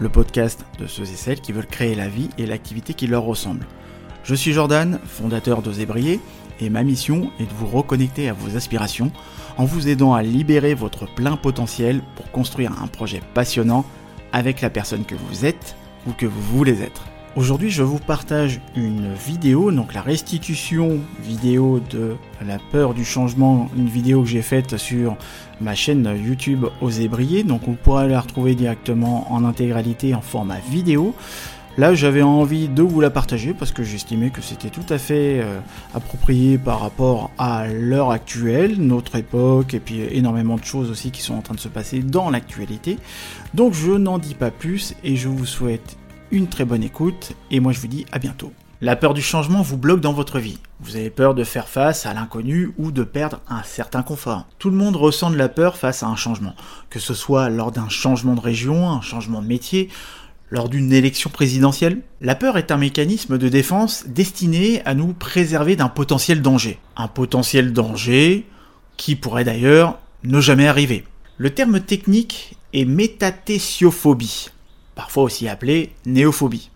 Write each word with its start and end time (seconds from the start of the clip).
Le 0.00 0.08
podcast 0.08 0.64
de 0.78 0.86
ceux 0.86 1.02
et 1.02 1.16
celles 1.16 1.40
qui 1.40 1.52
veulent 1.52 1.66
créer 1.66 1.96
la 1.96 2.08
vie 2.08 2.28
et 2.38 2.46
l'activité 2.46 2.94
qui 2.94 3.08
leur 3.08 3.24
ressemble. 3.24 3.66
Je 4.22 4.34
suis 4.34 4.52
Jordan, 4.52 5.00
fondateur 5.04 5.60
de 5.60 5.72
et 6.60 6.70
ma 6.70 6.84
mission 6.84 7.30
est 7.40 7.46
de 7.46 7.54
vous 7.54 7.66
reconnecter 7.66 8.28
à 8.28 8.32
vos 8.32 8.56
aspirations 8.56 9.10
en 9.56 9.64
vous 9.64 9.88
aidant 9.88 10.14
à 10.14 10.22
libérer 10.22 10.74
votre 10.74 11.12
plein 11.12 11.36
potentiel 11.36 12.00
pour 12.14 12.30
construire 12.30 12.80
un 12.80 12.86
projet 12.86 13.22
passionnant 13.34 13.84
avec 14.32 14.60
la 14.60 14.70
personne 14.70 15.04
que 15.04 15.14
vous 15.14 15.44
êtes 15.44 15.74
ou 16.06 16.12
que 16.12 16.26
vous 16.26 16.42
voulez 16.42 16.80
être. 16.82 17.04
Aujourd'hui, 17.38 17.70
je 17.70 17.84
vous 17.84 18.00
partage 18.00 18.60
une 18.74 19.14
vidéo, 19.14 19.70
donc 19.70 19.94
la 19.94 20.02
restitution 20.02 20.98
vidéo 21.22 21.80
de 21.88 22.16
la 22.44 22.58
peur 22.72 22.94
du 22.94 23.04
changement, 23.04 23.70
une 23.76 23.86
vidéo 23.86 24.22
que 24.22 24.28
j'ai 24.28 24.42
faite 24.42 24.76
sur 24.76 25.16
ma 25.60 25.76
chaîne 25.76 26.12
YouTube 26.20 26.66
Osez 26.80 27.06
briller, 27.06 27.44
donc 27.44 27.62
vous 27.64 27.76
pourrez 27.80 28.08
la 28.08 28.22
retrouver 28.22 28.56
directement 28.56 29.32
en 29.32 29.44
intégralité 29.44 30.16
en 30.16 30.20
format 30.20 30.58
vidéo. 30.68 31.14
Là, 31.76 31.94
j'avais 31.94 32.22
envie 32.22 32.68
de 32.68 32.82
vous 32.82 33.00
la 33.00 33.08
partager 33.08 33.54
parce 33.54 33.70
que 33.70 33.84
j'estimais 33.84 34.30
que 34.30 34.42
c'était 34.42 34.70
tout 34.70 34.86
à 34.88 34.98
fait 34.98 35.38
euh, 35.40 35.60
approprié 35.94 36.58
par 36.58 36.80
rapport 36.80 37.30
à 37.38 37.68
l'heure 37.68 38.10
actuelle, 38.10 38.78
notre 38.80 39.14
époque, 39.14 39.74
et 39.74 39.78
puis 39.78 40.00
énormément 40.10 40.56
de 40.56 40.64
choses 40.64 40.90
aussi 40.90 41.12
qui 41.12 41.22
sont 41.22 41.34
en 41.34 41.42
train 41.42 41.54
de 41.54 41.60
se 41.60 41.68
passer 41.68 42.00
dans 42.00 42.30
l'actualité. 42.30 42.96
Donc, 43.54 43.74
je 43.74 43.92
n'en 43.92 44.18
dis 44.18 44.34
pas 44.34 44.50
plus 44.50 44.96
et 45.04 45.14
je 45.14 45.28
vous 45.28 45.46
souhaite 45.46 45.96
une 46.30 46.48
très 46.48 46.64
bonne 46.64 46.82
écoute 46.82 47.32
et 47.50 47.60
moi 47.60 47.72
je 47.72 47.80
vous 47.80 47.86
dis 47.86 48.06
à 48.12 48.18
bientôt. 48.18 48.52
La 48.80 48.94
peur 48.94 49.12
du 49.12 49.22
changement 49.22 49.60
vous 49.60 49.76
bloque 49.76 50.00
dans 50.00 50.12
votre 50.12 50.38
vie. 50.38 50.58
Vous 50.80 50.94
avez 50.94 51.10
peur 51.10 51.34
de 51.34 51.42
faire 51.42 51.68
face 51.68 52.06
à 52.06 52.14
l'inconnu 52.14 52.70
ou 52.78 52.92
de 52.92 53.02
perdre 53.02 53.40
un 53.48 53.64
certain 53.64 54.02
confort. 54.02 54.46
Tout 54.60 54.70
le 54.70 54.76
monde 54.76 54.94
ressent 54.94 55.30
de 55.30 55.36
la 55.36 55.48
peur 55.48 55.76
face 55.76 56.04
à 56.04 56.06
un 56.06 56.14
changement, 56.14 56.54
que 56.88 57.00
ce 57.00 57.12
soit 57.12 57.48
lors 57.48 57.72
d'un 57.72 57.88
changement 57.88 58.34
de 58.34 58.40
région, 58.40 58.88
un 58.88 59.00
changement 59.00 59.42
de 59.42 59.48
métier, 59.48 59.88
lors 60.50 60.68
d'une 60.68 60.92
élection 60.92 61.28
présidentielle. 61.28 62.02
La 62.20 62.36
peur 62.36 62.56
est 62.56 62.70
un 62.70 62.76
mécanisme 62.76 63.36
de 63.36 63.48
défense 63.48 64.04
destiné 64.06 64.80
à 64.84 64.94
nous 64.94 65.12
préserver 65.12 65.74
d'un 65.74 65.88
potentiel 65.88 66.40
danger. 66.40 66.78
Un 66.96 67.08
potentiel 67.08 67.72
danger 67.72 68.46
qui 68.96 69.16
pourrait 69.16 69.44
d'ailleurs 69.44 69.98
ne 70.22 70.40
jamais 70.40 70.68
arriver. 70.68 71.04
Le 71.36 71.50
terme 71.50 71.80
technique 71.80 72.56
est 72.72 72.84
métathésiophobie 72.84 74.50
parfois 74.98 75.22
aussi 75.22 75.46
appelée 75.46 75.92
néophobie, 76.06 76.72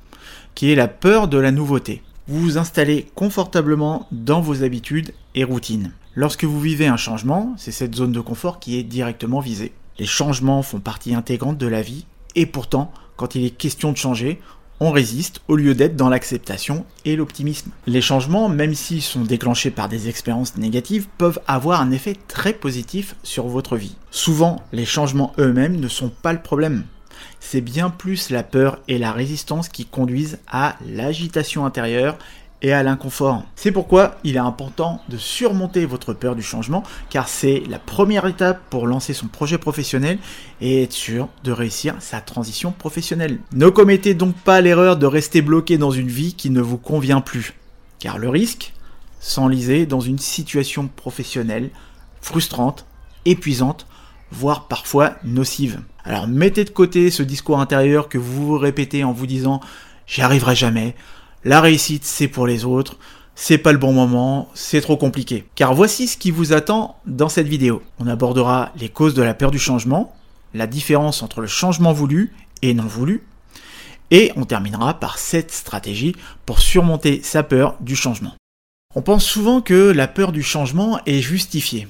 qui 0.55 0.71
est 0.71 0.77
la 0.77 0.87
peur 0.87 1.27
de 1.27 1.39
la 1.39 1.51
nouveauté. 1.51 2.03
Vous 2.29 2.39
vous 2.39 2.57
installez 2.57 3.09
confortablement 3.17 4.07
dans 4.13 4.41
vos 4.41 4.63
habitudes 4.63 5.13
et 5.35 5.43
routines. 5.43 5.91
Lorsque 6.15 6.45
vous 6.45 6.61
vivez 6.61 6.87
un 6.87 6.97
changement, 6.97 7.53
c'est 7.57 7.73
cette 7.73 7.97
zone 7.97 8.13
de 8.13 8.21
confort 8.21 8.61
qui 8.61 8.79
est 8.79 8.85
directement 8.85 9.41
visée. 9.41 9.73
Les 9.99 10.07
changements 10.07 10.63
font 10.63 10.79
partie 10.79 11.17
intégrante 11.17 11.59
de 11.59 11.67
la 11.67 11.83
vie, 11.83 12.07
et 12.37 12.47
pourtant, 12.47 12.93
quand 13.17 13.35
il 13.35 13.45
est 13.45 13.51
question 13.51 13.91
de 13.91 13.97
changer, 13.97 14.41
on 14.79 14.93
résiste 14.93 15.41
au 15.49 15.57
lieu 15.57 15.75
d'être 15.75 15.97
dans 15.97 16.09
l'acceptation 16.09 16.87
et 17.05 17.17
l'optimisme. 17.17 17.73
Les 17.89 18.01
changements, 18.01 18.49
même 18.49 18.75
s'ils 18.75 19.03
sont 19.03 19.23
déclenchés 19.23 19.73
par 19.73 19.89
des 19.89 20.09
expériences 20.09 20.57
négatives, 20.57 21.09
peuvent 21.19 21.41
avoir 21.49 21.81
un 21.81 21.91
effet 21.91 22.17
très 22.29 22.53
positif 22.53 23.17
sur 23.25 23.49
votre 23.49 23.77
vie. 23.77 23.97
Souvent, 24.13 24.63
les 24.73 24.87
changements 24.87 25.33
eux-mêmes 25.41 25.81
ne 25.81 25.89
sont 25.89 26.11
pas 26.11 26.33
le 26.33 26.41
problème 26.41 26.85
c'est 27.45 27.61
bien 27.61 27.91
plus 27.91 28.31
la 28.31 28.45
peur 28.45 28.79
et 28.87 28.99
la 28.99 29.11
résistance 29.11 29.69
qui 29.69 29.85
conduisent 29.85 30.39
à 30.47 30.77
l'agitation 30.87 31.67
intérieure 31.67 32.17
et 32.63 32.73
à 32.73 32.85
l'inconfort. 32.85 33.43
C'est 33.57 33.73
pourquoi 33.73 34.15
il 34.23 34.37
est 34.37 34.39
important 34.39 35.03
de 35.09 35.17
surmonter 35.19 35.85
votre 35.85 36.15
peur 36.15 36.37
du 36.37 36.43
changement, 36.43 36.85
car 37.11 37.29
c'est 37.29 37.65
la 37.69 37.81
première 37.81 38.27
étape 38.27 38.63
pour 38.71 38.87
lancer 38.87 39.13
son 39.13 39.27
projet 39.27 39.59
professionnel 39.59 40.19
et 40.61 40.85
être 40.85 40.93
sûr 40.93 41.29
de 41.43 41.51
réussir 41.51 41.97
sa 41.99 42.21
transition 42.21 42.71
professionnelle. 42.71 43.41
Ne 43.53 43.69
commettez 43.69 44.15
donc 44.15 44.37
pas 44.37 44.61
l'erreur 44.61 44.97
de 44.97 45.07
rester 45.07 45.43
bloqué 45.43 45.79
dans 45.79 45.91
une 45.91 46.09
vie 46.09 46.35
qui 46.35 46.49
ne 46.49 46.61
vous 46.63 46.79
convient 46.79 47.21
plus, 47.21 47.55
car 47.99 48.19
le 48.19 48.29
risque 48.29 48.73
s'enliser 49.19 49.85
dans 49.85 50.01
une 50.01 50.19
situation 50.19 50.87
professionnelle 50.87 51.71
frustrante, 52.21 52.87
épuisante, 53.25 53.89
voire 54.31 54.69
parfois 54.69 55.17
nocive. 55.25 55.81
Alors 56.05 56.27
mettez 56.27 56.65
de 56.65 56.71
côté 56.71 57.11
ce 57.11 57.23
discours 57.23 57.61
intérieur 57.61 58.09
que 58.09 58.19
vous 58.19 58.47
vous 58.47 58.59
répétez 58.59 59.05
en 59.05 59.13
vous 59.13 59.27
disant 59.27 59.61
j'y 60.07 60.23
arriverai 60.23 60.55
jamais, 60.55 60.97
la 61.45 61.61
réussite 61.61 62.05
c'est 62.05 62.29
pour 62.29 62.47
les 62.47 62.65
autres, 62.65 62.99
c'est 63.35 63.59
pas 63.59 63.73
le 63.73 63.79
bon 63.79 63.93
moment, 63.93 64.49
c'est 64.55 64.81
trop 64.81 64.97
compliqué. 64.97 65.45
Car 65.55 65.75
voici 65.75 66.07
ce 66.07 66.17
qui 66.17 66.31
vous 66.31 66.53
attend 66.53 66.97
dans 67.07 67.29
cette 67.29 67.49
vidéo. 67.49 67.83
On 67.99 68.07
abordera 68.07 68.73
les 68.77 68.89
causes 68.89 69.15
de 69.15 69.23
la 69.23 69.35
peur 69.35 69.51
du 69.51 69.59
changement, 69.59 70.15
la 70.55 70.67
différence 70.67 71.23
entre 71.23 71.41
le 71.41 71.47
changement 71.47 71.93
voulu 71.93 72.33
et 72.63 72.75
non 72.75 72.85
voulu, 72.85 73.25
et 74.11 74.33
on 74.37 74.45
terminera 74.45 75.01
par 75.01 75.19
cette 75.19 75.51
stratégie 75.51 76.15
pour 76.45 76.61
surmonter 76.61 77.23
sa 77.23 77.43
peur 77.43 77.77
du 77.81 77.97
changement. 77.97 78.35
On 78.95 79.01
pense 79.01 79.25
souvent 79.25 79.63
que 79.63 79.91
la 79.91 80.07
peur 80.07 80.33
du 80.33 80.43
changement 80.43 81.01
est 81.07 81.23
justifiée. 81.23 81.89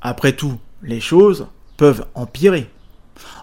Après 0.00 0.32
tout, 0.32 0.58
les 0.82 1.00
choses 1.00 1.48
peuvent 1.76 2.06
empirer. 2.14 2.70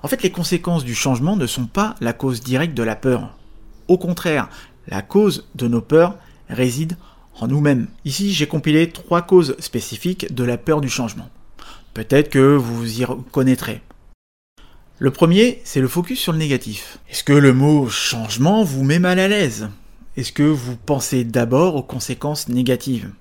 En 0.01 0.07
fait, 0.07 0.23
les 0.23 0.31
conséquences 0.31 0.83
du 0.83 0.95
changement 0.95 1.35
ne 1.35 1.47
sont 1.47 1.65
pas 1.65 1.95
la 2.01 2.13
cause 2.13 2.41
directe 2.41 2.75
de 2.75 2.83
la 2.83 2.95
peur. 2.95 3.37
Au 3.87 3.97
contraire, 3.97 4.49
la 4.87 5.01
cause 5.01 5.47
de 5.55 5.67
nos 5.67 5.81
peurs 5.81 6.15
réside 6.49 6.97
en 7.39 7.47
nous-mêmes. 7.47 7.87
Ici, 8.05 8.33
j'ai 8.33 8.47
compilé 8.47 8.89
trois 8.89 9.21
causes 9.21 9.55
spécifiques 9.59 10.33
de 10.33 10.43
la 10.43 10.57
peur 10.57 10.81
du 10.81 10.89
changement. 10.89 11.29
Peut-être 11.93 12.29
que 12.29 12.55
vous 12.55 12.99
y 12.99 13.05
reconnaîtrez. 13.05 13.81
Le 14.99 15.11
premier, 15.11 15.61
c'est 15.63 15.81
le 15.81 15.87
focus 15.87 16.19
sur 16.19 16.31
le 16.31 16.37
négatif. 16.37 16.99
Est-ce 17.09 17.23
que 17.23 17.33
le 17.33 17.53
mot 17.53 17.89
changement 17.89 18.63
vous 18.63 18.83
met 18.83 18.99
mal 18.99 19.19
à 19.19 19.27
l'aise? 19.27 19.69
Est-ce 20.15 20.31
que 20.31 20.43
vous 20.43 20.75
pensez 20.77 21.23
d'abord 21.23 21.75
aux 21.75 21.83
conséquences 21.83 22.47
négatives? 22.47 23.11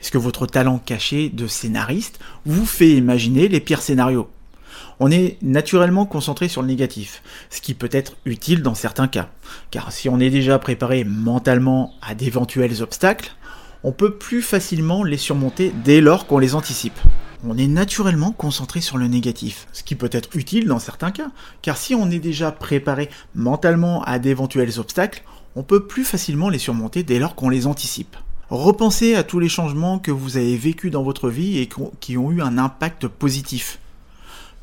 Est-ce 0.00 0.10
que 0.10 0.18
votre 0.18 0.46
talent 0.46 0.78
caché 0.78 1.28
de 1.28 1.46
scénariste 1.46 2.18
vous 2.46 2.66
fait 2.66 2.92
imaginer 2.92 3.48
les 3.48 3.60
pires 3.60 3.82
scénarios? 3.82 4.28
On 5.00 5.10
est 5.10 5.38
naturellement 5.42 6.06
concentré 6.06 6.48
sur 6.48 6.62
le 6.62 6.68
négatif, 6.68 7.22
ce 7.50 7.60
qui 7.60 7.74
peut 7.74 7.88
être 7.92 8.16
utile 8.24 8.62
dans 8.62 8.74
certains 8.74 9.08
cas. 9.08 9.28
Car 9.70 9.92
si 9.92 10.08
on 10.08 10.20
est 10.20 10.30
déjà 10.30 10.58
préparé 10.58 11.04
mentalement 11.04 11.94
à 12.02 12.14
d'éventuels 12.14 12.82
obstacles, 12.82 13.32
on 13.84 13.92
peut 13.92 14.14
plus 14.14 14.42
facilement 14.42 15.02
les 15.02 15.16
surmonter 15.16 15.72
dès 15.84 16.00
lors 16.00 16.26
qu'on 16.26 16.38
les 16.38 16.54
anticipe. 16.54 16.98
On 17.44 17.58
est 17.58 17.66
naturellement 17.66 18.30
concentré 18.30 18.80
sur 18.80 18.98
le 18.98 19.08
négatif, 19.08 19.66
ce 19.72 19.82
qui 19.82 19.96
peut 19.96 20.10
être 20.12 20.36
utile 20.36 20.68
dans 20.68 20.78
certains 20.78 21.10
cas, 21.10 21.32
car 21.60 21.76
si 21.76 21.94
on 21.94 22.08
est 22.08 22.20
déjà 22.20 22.52
préparé 22.52 23.10
mentalement 23.34 24.04
à 24.04 24.20
d'éventuels 24.20 24.78
obstacles, 24.78 25.24
on 25.56 25.64
peut 25.64 25.86
plus 25.86 26.04
facilement 26.04 26.48
les 26.48 26.60
surmonter 26.60 27.02
dès 27.02 27.18
lors 27.18 27.34
qu'on 27.34 27.48
les 27.48 27.66
anticipe. 27.66 28.16
Repensez 28.48 29.14
à 29.16 29.24
tous 29.24 29.40
les 29.40 29.48
changements 29.48 29.98
que 29.98 30.12
vous 30.12 30.36
avez 30.36 30.56
vécus 30.56 30.92
dans 30.92 31.02
votre 31.02 31.30
vie 31.30 31.58
et 31.58 31.68
qui 32.00 32.16
ont 32.16 32.30
eu 32.30 32.42
un 32.42 32.58
impact 32.58 33.08
positif. 33.08 33.78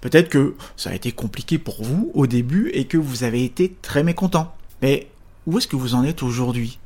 Peut-être 0.02 0.30
que 0.30 0.56
ça 0.78 0.92
a 0.92 0.96
été 0.96 1.12
compliqué 1.12 1.58
pour 1.58 1.84
vous 1.84 2.12
au 2.14 2.28
début 2.28 2.70
et 2.74 2.86
que 2.86 2.98
vous 2.98 3.24
avez 3.24 3.44
été 3.44 3.76
très 3.82 4.04
mécontent. 4.04 4.54
Mais 4.82 5.08
où 5.46 5.58
est-ce 5.58 5.68
que 5.68 5.76
vous 5.76 5.96
en 5.96 6.04
êtes 6.04 6.24
aujourd'hui? 6.24 6.80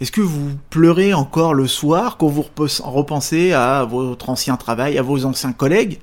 Est-ce 0.00 0.12
que 0.12 0.20
vous 0.20 0.52
pleurez 0.70 1.12
encore 1.12 1.54
le 1.54 1.66
soir 1.66 2.16
quand 2.16 2.28
vous 2.28 2.46
repensez 2.82 3.52
à 3.52 3.84
votre 3.84 4.30
ancien 4.30 4.56
travail, 4.56 4.96
à 4.98 5.02
vos 5.02 5.26
anciens 5.26 5.52
collègues? 5.52 5.98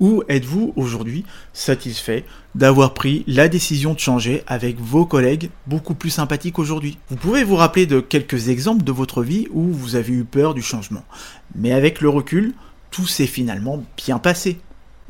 Ou 0.00 0.22
êtes-vous 0.28 0.72
aujourd'hui 0.76 1.24
satisfait 1.52 2.24
d'avoir 2.54 2.94
pris 2.94 3.22
la 3.26 3.48
décision 3.48 3.92
de 3.92 3.98
changer 3.98 4.42
avec 4.46 4.80
vos 4.80 5.06
collègues 5.06 5.50
beaucoup 5.66 5.94
plus 5.94 6.10
sympathiques 6.10 6.58
aujourd'hui? 6.58 6.98
Vous 7.10 7.16
pouvez 7.16 7.44
vous 7.44 7.56
rappeler 7.56 7.86
de 7.86 8.00
quelques 8.00 8.48
exemples 8.48 8.82
de 8.82 8.92
votre 8.92 9.22
vie 9.22 9.46
où 9.52 9.62
vous 9.62 9.94
avez 9.94 10.12
eu 10.12 10.24
peur 10.24 10.54
du 10.54 10.62
changement. 10.62 11.04
Mais 11.54 11.72
avec 11.72 12.00
le 12.00 12.08
recul, 12.08 12.54
tout 12.90 13.06
s'est 13.06 13.26
finalement 13.26 13.84
bien 13.96 14.18
passé 14.18 14.58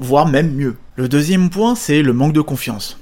voire 0.01 0.27
même 0.27 0.55
mieux. 0.55 0.77
Le 0.97 1.09
deuxième 1.09 1.51
point, 1.51 1.75
c'est 1.75 2.03
le 2.03 2.13
manque 2.13 2.33
de 2.33 2.41
confiance. 2.41 2.99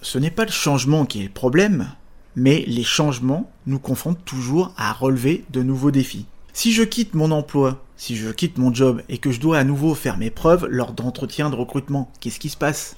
Ce 0.00 0.18
n'est 0.18 0.30
pas 0.30 0.44
le 0.44 0.50
changement 0.50 1.04
qui 1.04 1.20
est 1.20 1.24
le 1.24 1.30
problème, 1.30 1.88
mais 2.36 2.64
les 2.66 2.84
changements 2.84 3.50
nous 3.66 3.78
confrontent 3.78 4.24
toujours 4.24 4.72
à 4.76 4.92
relever 4.92 5.44
de 5.50 5.62
nouveaux 5.62 5.90
défis. 5.90 6.26
Si 6.52 6.72
je 6.72 6.84
quitte 6.84 7.14
mon 7.14 7.32
emploi, 7.32 7.84
si 7.96 8.16
je 8.16 8.30
quitte 8.30 8.58
mon 8.58 8.72
job 8.72 9.02
et 9.08 9.18
que 9.18 9.32
je 9.32 9.40
dois 9.40 9.58
à 9.58 9.64
nouveau 9.64 9.94
faire 9.94 10.18
mes 10.18 10.30
preuves 10.30 10.66
lors 10.70 10.92
d'entretien 10.92 11.50
de 11.50 11.56
recrutement, 11.56 12.12
qu'est-ce 12.20 12.40
qui 12.40 12.48
se 12.48 12.56
passe? 12.56 12.96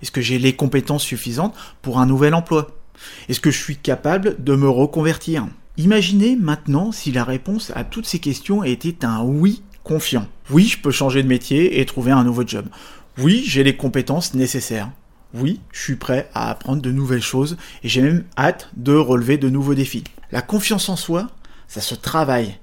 Est-ce 0.00 0.10
que 0.10 0.20
j'ai 0.20 0.38
les 0.38 0.56
compétences 0.56 1.02
suffisantes 1.02 1.54
pour 1.82 1.98
un 1.98 2.06
nouvel 2.06 2.34
emploi? 2.34 2.68
Est-ce 3.28 3.40
que 3.40 3.50
je 3.50 3.62
suis 3.62 3.76
capable 3.76 4.42
de 4.42 4.54
me 4.54 4.68
reconvertir? 4.68 5.46
Imaginez 5.76 6.36
maintenant 6.36 6.90
si 6.90 7.12
la 7.12 7.24
réponse 7.24 7.70
à 7.74 7.84
toutes 7.84 8.06
ces 8.06 8.18
questions 8.18 8.64
était 8.64 9.04
un 9.04 9.22
oui 9.22 9.62
confiant. 9.84 10.26
Oui, 10.50 10.66
je 10.66 10.78
peux 10.78 10.90
changer 10.90 11.22
de 11.22 11.28
métier 11.28 11.80
et 11.80 11.84
trouver 11.84 12.12
un 12.12 12.24
nouveau 12.24 12.46
job. 12.46 12.66
Oui, 13.18 13.42
j'ai 13.46 13.64
les 13.64 13.76
compétences 13.76 14.34
nécessaires. 14.34 14.90
Oui, 15.34 15.60
je 15.72 15.80
suis 15.80 15.96
prêt 15.96 16.30
à 16.32 16.50
apprendre 16.50 16.80
de 16.80 16.90
nouvelles 16.90 17.22
choses 17.22 17.58
et 17.82 17.88
j'ai 17.88 18.00
même 18.00 18.24
hâte 18.38 18.70
de 18.76 18.94
relever 18.94 19.36
de 19.36 19.50
nouveaux 19.50 19.74
défis. 19.74 20.04
La 20.32 20.40
confiance 20.40 20.88
en 20.88 20.96
soi, 20.96 21.28
ça 21.66 21.82
se 21.82 21.94
travaille. 21.94 22.56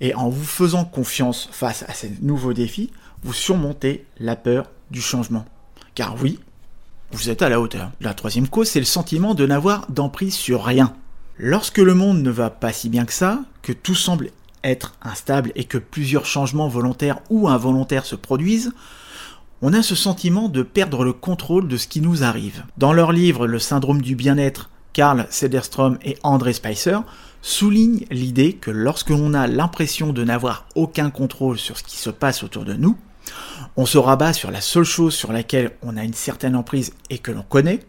Et 0.00 0.14
en 0.14 0.28
vous 0.28 0.44
faisant 0.44 0.84
confiance 0.84 1.48
face 1.52 1.84
à 1.88 1.92
ces 1.92 2.12
nouveaux 2.22 2.52
défis, 2.52 2.90
vous 3.22 3.32
surmontez 3.32 4.04
la 4.18 4.36
peur 4.36 4.70
du 4.90 5.00
changement. 5.00 5.44
Car 5.94 6.20
oui, 6.20 6.40
vous 7.12 7.30
êtes 7.30 7.42
à 7.42 7.48
la 7.48 7.60
hauteur. 7.60 7.92
La 8.00 8.14
troisième 8.14 8.48
cause, 8.48 8.68
c'est 8.68 8.80
le 8.80 8.84
sentiment 8.84 9.34
de 9.34 9.46
n'avoir 9.46 9.90
d'emprise 9.90 10.34
sur 10.34 10.64
rien. 10.64 10.94
Lorsque 11.36 11.78
le 11.78 11.94
monde 11.94 12.22
ne 12.22 12.30
va 12.30 12.50
pas 12.50 12.72
si 12.72 12.88
bien 12.88 13.04
que 13.04 13.12
ça, 13.12 13.40
que 13.62 13.72
tout 13.72 13.94
semble 13.94 14.30
être 14.64 14.94
instable 15.02 15.52
et 15.54 15.64
que 15.64 15.78
plusieurs 15.78 16.26
changements 16.26 16.68
volontaires 16.68 17.20
ou 17.30 17.48
involontaires 17.48 18.06
se 18.06 18.16
produisent, 18.16 18.72
on 19.60 19.72
a 19.72 19.82
ce 19.82 19.94
sentiment 19.94 20.48
de 20.48 20.62
perdre 20.62 21.04
le 21.04 21.12
contrôle 21.12 21.66
de 21.68 21.76
ce 21.76 21.88
qui 21.88 22.00
nous 22.00 22.22
arrive. 22.22 22.64
Dans 22.76 22.92
leur 22.92 23.12
livre 23.12 23.46
Le 23.46 23.58
syndrome 23.58 24.00
du 24.00 24.14
bien-être, 24.14 24.70
Carl 24.92 25.26
Sederstrom 25.30 25.98
et 26.04 26.16
André 26.22 26.52
Spicer 26.52 27.00
soulignent 27.42 28.04
l'idée 28.10 28.52
que 28.54 28.70
lorsque 28.70 29.10
l'on 29.10 29.34
a 29.34 29.46
l'impression 29.46 30.12
de 30.12 30.24
n'avoir 30.24 30.66
aucun 30.74 31.10
contrôle 31.10 31.58
sur 31.58 31.78
ce 31.78 31.82
qui 31.82 31.96
se 31.96 32.10
passe 32.10 32.42
autour 32.42 32.64
de 32.64 32.74
nous, 32.74 32.96
on 33.76 33.86
se 33.86 33.98
rabat 33.98 34.32
sur 34.32 34.50
la 34.50 34.60
seule 34.60 34.84
chose 34.84 35.14
sur 35.14 35.32
laquelle 35.32 35.72
on 35.82 35.96
a 35.96 36.04
une 36.04 36.14
certaine 36.14 36.56
emprise 36.56 36.92
et 37.10 37.18
que 37.18 37.30
l'on 37.30 37.42
connaît, 37.42 37.80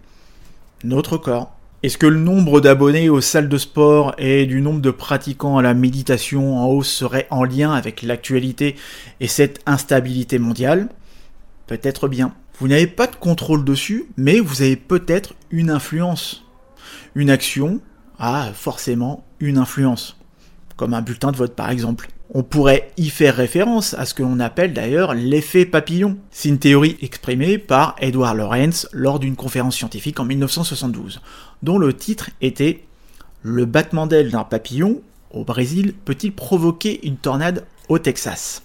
notre 0.83 1.17
corps. 1.17 1.58
Est-ce 1.81 1.97
que 1.97 2.07
le 2.07 2.19
nombre 2.19 2.59
d'abonnés 2.59 3.07
aux 3.07 3.21
salles 3.21 3.47
de 3.47 3.57
sport 3.57 4.13
et 4.17 4.45
du 4.45 4.59
nombre 4.59 4.81
de 4.81 4.91
pratiquants 4.91 5.57
à 5.57 5.61
la 5.61 5.73
méditation 5.73 6.57
en 6.57 6.65
hausse 6.65 6.89
serait 6.89 7.25
en 7.29 7.45
lien 7.45 7.71
avec 7.71 8.01
l'actualité 8.01 8.75
et 9.21 9.27
cette 9.27 9.61
instabilité 9.65 10.39
mondiale? 10.39 10.89
Peut-être 11.67 12.09
bien. 12.09 12.33
Vous 12.59 12.67
n'avez 12.67 12.87
pas 12.87 13.07
de 13.07 13.15
contrôle 13.15 13.63
dessus, 13.63 14.07
mais 14.17 14.41
vous 14.41 14.61
avez 14.61 14.75
peut-être 14.75 15.35
une 15.51 15.69
influence. 15.69 16.43
Une 17.15 17.29
action 17.29 17.79
a 18.17 18.51
forcément 18.53 19.23
une 19.39 19.57
influence, 19.57 20.17
comme 20.75 20.93
un 20.93 21.01
bulletin 21.01 21.31
de 21.31 21.37
vote 21.37 21.55
par 21.55 21.69
exemple. 21.69 22.09
On 22.31 22.43
pourrait 22.43 22.91
y 22.97 23.09
faire 23.09 23.35
référence 23.35 23.95
à 23.95 24.05
ce 24.05 24.13
que 24.13 24.21
l'on 24.21 24.39
appelle 24.39 24.71
d'ailleurs 24.71 25.15
l'effet 25.15 25.65
papillon. 25.65 26.15
C'est 26.29 26.49
une 26.49 26.59
théorie 26.59 26.95
exprimée 27.01 27.57
par 27.57 27.95
Edward 27.99 28.37
Lorenz 28.37 28.87
lors 28.91 29.19
d'une 29.19 29.35
conférence 29.35 29.75
scientifique 29.75 30.19
en 30.19 30.25
1972, 30.25 31.21
dont 31.63 31.79
le 31.79 31.91
titre 31.93 32.29
était 32.41 32.83
Le 33.41 33.65
battement 33.65 34.05
d'aile 34.05 34.29
d'un 34.29 34.43
papillon 34.43 35.01
au 35.31 35.43
Brésil 35.43 35.95
peut-il 36.05 36.31
provoquer 36.31 37.03
une 37.07 37.17
tornade 37.17 37.65
au 37.87 37.97
Texas? 37.97 38.61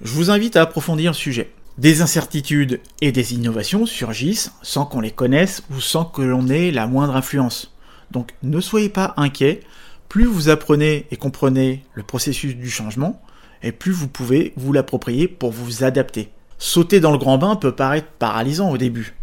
Je 0.00 0.12
vous 0.12 0.30
invite 0.30 0.56
à 0.56 0.62
approfondir 0.62 1.10
le 1.10 1.16
sujet. 1.16 1.52
Des 1.76 2.00
incertitudes 2.00 2.80
et 3.02 3.12
des 3.12 3.34
innovations 3.34 3.84
surgissent 3.84 4.52
sans 4.62 4.86
qu'on 4.86 5.00
les 5.00 5.10
connaisse 5.10 5.62
ou 5.70 5.80
sans 5.82 6.06
que 6.06 6.22
l'on 6.22 6.48
ait 6.48 6.70
la 6.70 6.86
moindre 6.86 7.16
influence. 7.16 7.70
Donc 8.12 8.32
ne 8.42 8.60
soyez 8.60 8.88
pas 8.88 9.12
inquiets, 9.18 9.60
plus 10.08 10.24
vous 10.24 10.48
apprenez 10.48 11.06
et 11.10 11.16
comprenez 11.16 11.84
le 11.94 12.02
processus 12.02 12.56
du 12.56 12.70
changement, 12.70 13.20
et 13.62 13.72
plus 13.72 13.92
vous 13.92 14.08
pouvez 14.08 14.52
vous 14.56 14.72
l'approprier 14.72 15.28
pour 15.28 15.50
vous 15.50 15.84
adapter. 15.84 16.30
Sauter 16.58 17.00
dans 17.00 17.12
le 17.12 17.18
grand 17.18 17.38
bain 17.38 17.56
peut 17.56 17.74
paraître 17.74 18.08
paralysant 18.18 18.70
au 18.70 18.78
début, 18.78 19.14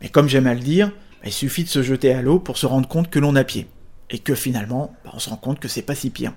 mais 0.00 0.08
comme 0.08 0.28
j'aime 0.28 0.46
à 0.46 0.54
le 0.54 0.60
dire, 0.60 0.90
il 1.24 1.32
suffit 1.32 1.64
de 1.64 1.68
se 1.68 1.82
jeter 1.82 2.12
à 2.12 2.22
l'eau 2.22 2.38
pour 2.38 2.58
se 2.58 2.66
rendre 2.66 2.88
compte 2.88 3.10
que 3.10 3.18
l'on 3.18 3.36
a 3.36 3.44
pied, 3.44 3.66
et 4.10 4.18
que 4.18 4.34
finalement, 4.34 4.94
bah, 5.04 5.10
on 5.14 5.18
se 5.18 5.30
rend 5.30 5.36
compte 5.36 5.60
que 5.60 5.68
c'est 5.68 5.82
pas 5.82 5.94
si 5.94 6.10
pire. 6.10 6.32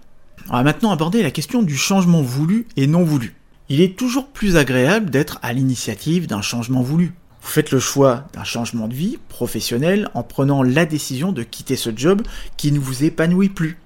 On 0.49 0.53
va 0.53 0.63
maintenant 0.63 0.91
aborder 0.91 1.21
la 1.21 1.31
question 1.31 1.61
du 1.61 1.77
changement 1.77 2.21
voulu 2.21 2.67
et 2.75 2.87
non 2.87 3.03
voulu 3.03 3.35
il 3.71 3.79
est 3.79 3.97
toujours 3.97 4.27
plus 4.27 4.57
agréable 4.57 5.09
d'être 5.09 5.39
à 5.41 5.53
l'initiative 5.53 6.27
d'un 6.27 6.41
changement 6.41 6.81
voulu. 6.81 7.13
Vous 7.41 7.47
faites 7.47 7.71
le 7.71 7.79
choix 7.79 8.25
d'un 8.33 8.43
changement 8.43 8.89
de 8.89 8.93
vie 8.93 9.17
professionnel 9.29 10.09
en 10.13 10.23
prenant 10.23 10.61
la 10.61 10.85
décision 10.85 11.31
de 11.31 11.41
quitter 11.41 11.77
ce 11.77 11.89
job 11.95 12.21
qui 12.57 12.73
ne 12.73 12.79
vous 12.79 13.05
épanouit 13.05 13.47
plus. 13.47 13.77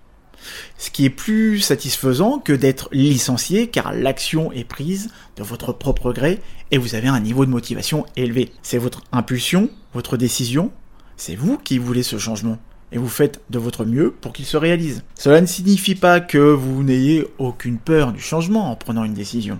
Ce 0.77 0.89
qui 0.89 1.06
est 1.06 1.09
plus 1.09 1.59
satisfaisant 1.59 2.39
que 2.39 2.53
d'être 2.53 2.89
licencié 2.92 3.68
car 3.68 3.94
l'action 3.94 4.51
est 4.51 4.63
prise 4.63 5.09
de 5.38 5.44
votre 5.44 5.74
propre 5.74 6.13
gré 6.13 6.39
et 6.71 6.77
vous 6.77 6.95
avez 6.95 7.07
un 7.07 7.19
niveau 7.19 7.45
de 7.45 7.51
motivation 7.51 8.06
élevé. 8.15 8.51
C'est 8.62 8.77
votre 8.77 9.03
impulsion, 9.12 9.69
votre 9.94 10.18
décision, 10.18 10.71
c'est 11.18 11.36
vous 11.36 11.57
qui 11.57 11.77
voulez 11.77 12.03
ce 12.03 12.18
changement 12.18 12.57
et 12.92 12.97
vous 12.97 13.09
faites 13.09 13.42
de 13.50 13.59
votre 13.59 13.86
mieux 13.86 14.12
pour 14.12 14.33
qu'il 14.33 14.45
se 14.45 14.57
réalise. 14.57 15.03
Cela 15.18 15.42
ne 15.42 15.45
signifie 15.45 15.95
pas 15.95 16.19
que 16.19 16.38
vous 16.38 16.83
n'ayez 16.83 17.27
aucune 17.38 17.77
peur 17.77 18.13
du 18.13 18.21
changement 18.21 18.71
en 18.71 18.75
prenant 18.75 19.03
une 19.03 19.13
décision, 19.13 19.59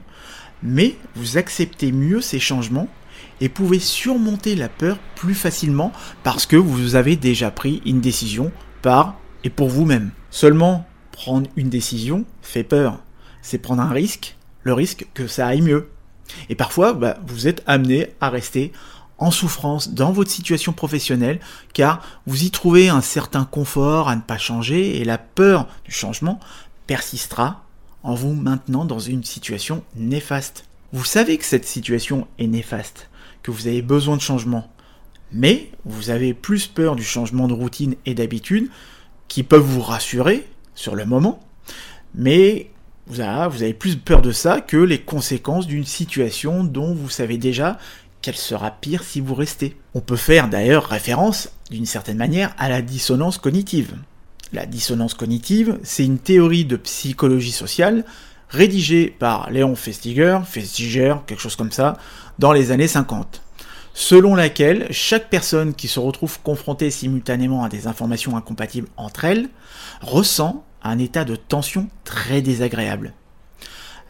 mais 0.64 0.96
vous 1.16 1.38
acceptez 1.38 1.92
mieux 1.92 2.22
ces 2.22 2.40
changements 2.40 2.88
et 3.42 3.50
pouvez 3.50 3.80
surmonter 3.80 4.56
la 4.56 4.70
peur 4.70 4.98
plus 5.16 5.36
facilement 5.36 5.92
parce 6.24 6.46
que 6.46 6.56
vous 6.56 6.96
avez 6.96 7.16
déjà 7.16 7.52
pris 7.52 7.82
une 7.86 8.02
décision 8.02 8.52
par 8.82 9.20
et 9.46 9.50
pour 9.50 9.70
vous-même. 9.70 10.12
Seulement, 10.32 10.86
prendre 11.14 11.50
une 11.56 11.70
décision 11.70 12.26
fait 12.42 12.66
peur. 12.66 13.00
C'est 13.42 13.60
prendre 13.60 13.82
un 13.82 13.92
risque, 13.92 14.36
le 14.64 14.74
risque 14.74 15.08
que 15.14 15.28
ça 15.28 15.48
aille 15.48 15.62
mieux. 15.62 15.90
Et 16.50 16.56
parfois, 16.56 16.94
bah, 16.94 17.18
vous 17.26 17.48
êtes 17.48 17.64
amené 17.68 18.08
à 18.20 18.30
rester 18.30 18.74
en 19.18 19.32
souffrance 19.32 19.92
dans 19.92 20.12
votre 20.12 20.32
situation 20.32 20.74
professionnelle 20.74 21.40
car 21.74 22.02
vous 22.26 22.44
y 22.44 22.52
trouvez 22.52 22.90
un 22.90 23.00
certain 23.00 23.46
confort 23.46 24.10
à 24.10 24.16
ne 24.16 24.22
pas 24.22 24.40
changer 24.40 25.00
et 25.00 25.06
la 25.06 25.18
peur 25.18 25.70
du 25.86 25.92
changement 25.92 26.40
persistera 26.88 27.64
en 28.04 28.16
vous 28.16 28.34
maintenant 28.34 28.84
dans 28.84 29.00
une 29.00 29.24
situation 29.24 29.84
néfaste. 29.96 30.66
Vous 30.92 31.06
savez 31.06 31.38
que 31.38 31.46
cette 31.46 31.66
situation 31.66 32.28
est 32.40 32.48
néfaste, 32.48 33.10
que 33.42 33.52
vous 33.52 33.68
avez 33.68 33.82
besoin 33.82 34.18
de 34.18 34.22
changement, 34.22 34.70
mais 35.32 35.72
vous 35.86 36.10
avez 36.10 36.34
plus 36.34 36.68
peur 36.68 36.96
du 36.96 37.04
changement 37.04 37.48
de 37.48 37.54
routine 37.54 37.96
et 38.06 38.16
d'habitude 38.16 38.70
qui 39.28 39.44
peuvent 39.44 39.62
vous 39.62 39.82
rassurer 39.82 40.48
sur 40.76 40.96
le 40.96 41.06
moment, 41.06 41.40
mais 42.14 42.70
vous 43.08 43.22
avez 43.22 43.74
plus 43.74 43.98
peur 43.98 44.22
de 44.22 44.32
ça 44.32 44.62
que 44.62 44.78
les 44.78 45.02
conséquences 45.02 45.68
d'une 45.68 45.86
situation 45.86 46.64
dont 46.64 46.94
vous 46.94 47.10
savez 47.10 47.38
déjà 47.38 47.78
qu'elle 48.22 48.36
sera 48.36 48.72
pire 48.72 49.04
si 49.04 49.22
vous 49.22 49.36
restez. 49.36 49.78
On 49.94 50.02
peut 50.02 50.16
faire 50.16 50.50
d'ailleurs 50.50 50.86
référence, 50.86 51.52
d'une 51.70 51.86
certaine 51.86 52.18
manière, 52.18 52.56
à 52.58 52.70
la 52.70 52.82
dissonance 52.82 53.38
cognitive. 53.38 53.96
La 54.54 54.66
dissonance 54.66 55.14
cognitive, 55.14 55.78
c'est 55.84 56.06
une 56.06 56.18
théorie 56.18 56.66
de 56.66 56.78
psychologie 56.78 57.52
sociale 57.52 58.04
rédigée 58.50 59.14
par 59.20 59.52
Léon 59.52 59.76
Festiger, 59.76 60.40
Festiger, 60.46 61.16
quelque 61.28 61.42
chose 61.42 61.56
comme 61.56 61.72
ça, 61.72 61.98
dans 62.40 62.52
les 62.52 62.72
années 62.72 62.88
50, 62.88 63.42
selon 63.96 64.36
laquelle 64.36 64.88
chaque 64.92 65.30
personne 65.30 65.74
qui 65.74 65.88
se 65.88 66.02
retrouve 66.02 66.40
confrontée 66.42 66.92
simultanément 66.92 67.64
à 67.64 67.70
des 67.70 67.88
informations 67.88 68.36
incompatibles 68.36 68.90
entre 68.98 69.24
elles 69.24 69.50
ressent 70.02 70.66
un 70.84 71.00
état 71.00 71.24
de 71.24 71.38
tension 71.38 71.88
très 72.04 72.42
désagréable. 72.42 73.14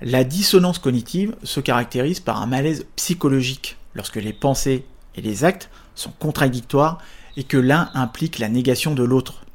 La 0.01 0.23
dissonance 0.23 0.79
cognitive 0.79 1.35
se 1.43 1.59
caractérise 1.59 2.19
par 2.19 2.41
un 2.41 2.47
malaise 2.47 2.87
psychologique 2.95 3.77
lorsque 3.93 4.15
les 4.15 4.33
pensées 4.33 4.85
et 5.15 5.21
les 5.21 5.45
actes 5.45 5.69
sont 5.93 6.11
contradictoires 6.19 6.97
et 7.37 7.43
que 7.43 7.57
l'un 7.57 7.91
implique 7.93 8.39
la 8.39 8.49
négation 8.49 8.95
de 8.95 9.03
l'autre. 9.03 9.45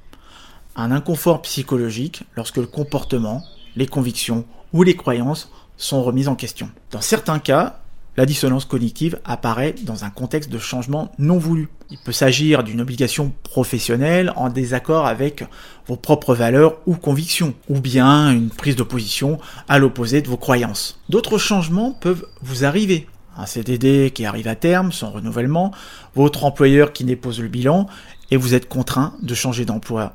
Un 0.76 0.92
inconfort 0.92 1.42
psychologique 1.42 2.22
lorsque 2.36 2.56
le 2.56 2.66
comportement, 2.66 3.42
les 3.74 3.88
convictions 3.88 4.46
ou 4.72 4.84
les 4.84 4.96
croyances 4.96 5.50
sont 5.76 6.04
remises 6.04 6.28
en 6.28 6.36
question. 6.36 6.70
Dans 6.92 7.00
certains 7.00 7.40
cas, 7.40 7.82
la 8.20 8.26
dissonance 8.26 8.66
cognitive 8.66 9.18
apparaît 9.24 9.74
dans 9.82 10.04
un 10.04 10.10
contexte 10.10 10.50
de 10.50 10.58
changement 10.58 11.10
non 11.18 11.38
voulu. 11.38 11.70
Il 11.90 11.96
peut 11.96 12.12
s'agir 12.12 12.62
d'une 12.62 12.82
obligation 12.82 13.32
professionnelle 13.44 14.30
en 14.36 14.50
désaccord 14.50 15.06
avec 15.06 15.42
vos 15.86 15.96
propres 15.96 16.34
valeurs 16.34 16.76
ou 16.84 16.96
convictions, 16.96 17.54
ou 17.70 17.80
bien 17.80 18.30
une 18.30 18.50
prise 18.50 18.76
d'opposition 18.76 19.38
à 19.70 19.78
l'opposé 19.78 20.20
de 20.20 20.28
vos 20.28 20.36
croyances. 20.36 21.00
D'autres 21.08 21.38
changements 21.38 21.92
peuvent 21.92 22.26
vous 22.42 22.66
arriver 22.66 23.08
un 23.38 23.46
CDD 23.46 24.10
qui 24.14 24.26
arrive 24.26 24.48
à 24.48 24.54
terme, 24.54 24.92
son 24.92 25.10
renouvellement, 25.10 25.72
votre 26.14 26.44
employeur 26.44 26.92
qui 26.92 27.04
dépose 27.04 27.40
le 27.40 27.48
bilan, 27.48 27.86
et 28.30 28.36
vous 28.36 28.52
êtes 28.52 28.68
contraint 28.68 29.14
de 29.22 29.34
changer 29.34 29.64
d'emploi. 29.64 30.12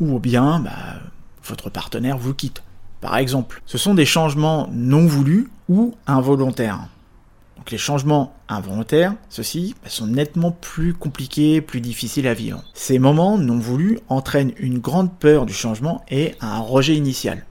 Ou 0.00 0.18
bien, 0.18 0.60
bah, 0.60 0.94
votre 1.44 1.68
partenaire 1.68 2.16
vous 2.16 2.32
quitte. 2.32 2.62
Par 3.02 3.18
exemple, 3.18 3.60
ce 3.66 3.76
sont 3.76 3.92
des 3.92 4.06
changements 4.06 4.70
non 4.72 5.04
voulus 5.04 5.50
ou 5.68 5.94
involontaires. 6.06 6.88
Donc 7.56 7.70
les 7.70 7.78
changements 7.78 8.34
involontaires, 8.48 9.14
ceux-ci, 9.28 9.74
bah, 9.82 9.88
sont 9.88 10.06
nettement 10.06 10.50
plus 10.50 10.92
compliqués, 10.92 11.60
plus 11.60 11.80
difficiles 11.80 12.26
à 12.26 12.34
vivre. 12.34 12.62
Ces 12.74 12.98
moments 12.98 13.38
non 13.38 13.58
voulus 13.58 13.98
entraînent 14.08 14.52
une 14.58 14.78
grande 14.78 15.12
peur 15.18 15.46
du 15.46 15.54
changement 15.54 16.04
et 16.10 16.34
un 16.40 16.58
rejet 16.58 16.94
initial. 16.94 17.44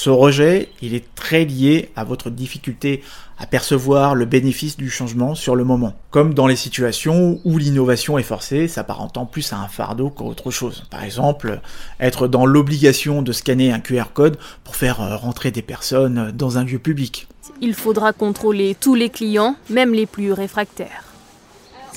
Ce 0.00 0.10
rejet, 0.10 0.68
il 0.80 0.94
est 0.94 1.12
très 1.16 1.44
lié 1.44 1.90
à 1.96 2.04
votre 2.04 2.30
difficulté 2.30 3.02
à 3.36 3.48
percevoir 3.48 4.14
le 4.14 4.26
bénéfice 4.26 4.76
du 4.76 4.90
changement 4.90 5.34
sur 5.34 5.56
le 5.56 5.64
moment. 5.64 5.96
Comme 6.12 6.34
dans 6.34 6.46
les 6.46 6.54
situations 6.54 7.40
où 7.44 7.58
l'innovation 7.58 8.16
est 8.16 8.22
forcée, 8.22 8.68
s'apparentant 8.68 9.26
plus 9.26 9.52
à 9.52 9.56
un 9.56 9.66
fardeau 9.66 10.08
qu'autre 10.08 10.52
chose. 10.52 10.84
Par 10.88 11.02
exemple, 11.02 11.60
être 11.98 12.28
dans 12.28 12.46
l'obligation 12.46 13.22
de 13.22 13.32
scanner 13.32 13.72
un 13.72 13.80
QR 13.80 14.12
code 14.14 14.38
pour 14.62 14.76
faire 14.76 15.00
euh, 15.00 15.16
rentrer 15.16 15.50
des 15.50 15.62
personnes 15.62 16.30
dans 16.30 16.58
un 16.58 16.64
lieu 16.64 16.78
public. 16.78 17.26
Il 17.60 17.74
faudra 17.74 18.12
contrôler 18.12 18.76
tous 18.80 18.94
les 18.94 19.10
clients, 19.10 19.56
même 19.68 19.92
les 19.94 20.06
plus 20.06 20.32
réfractaires. 20.32 21.07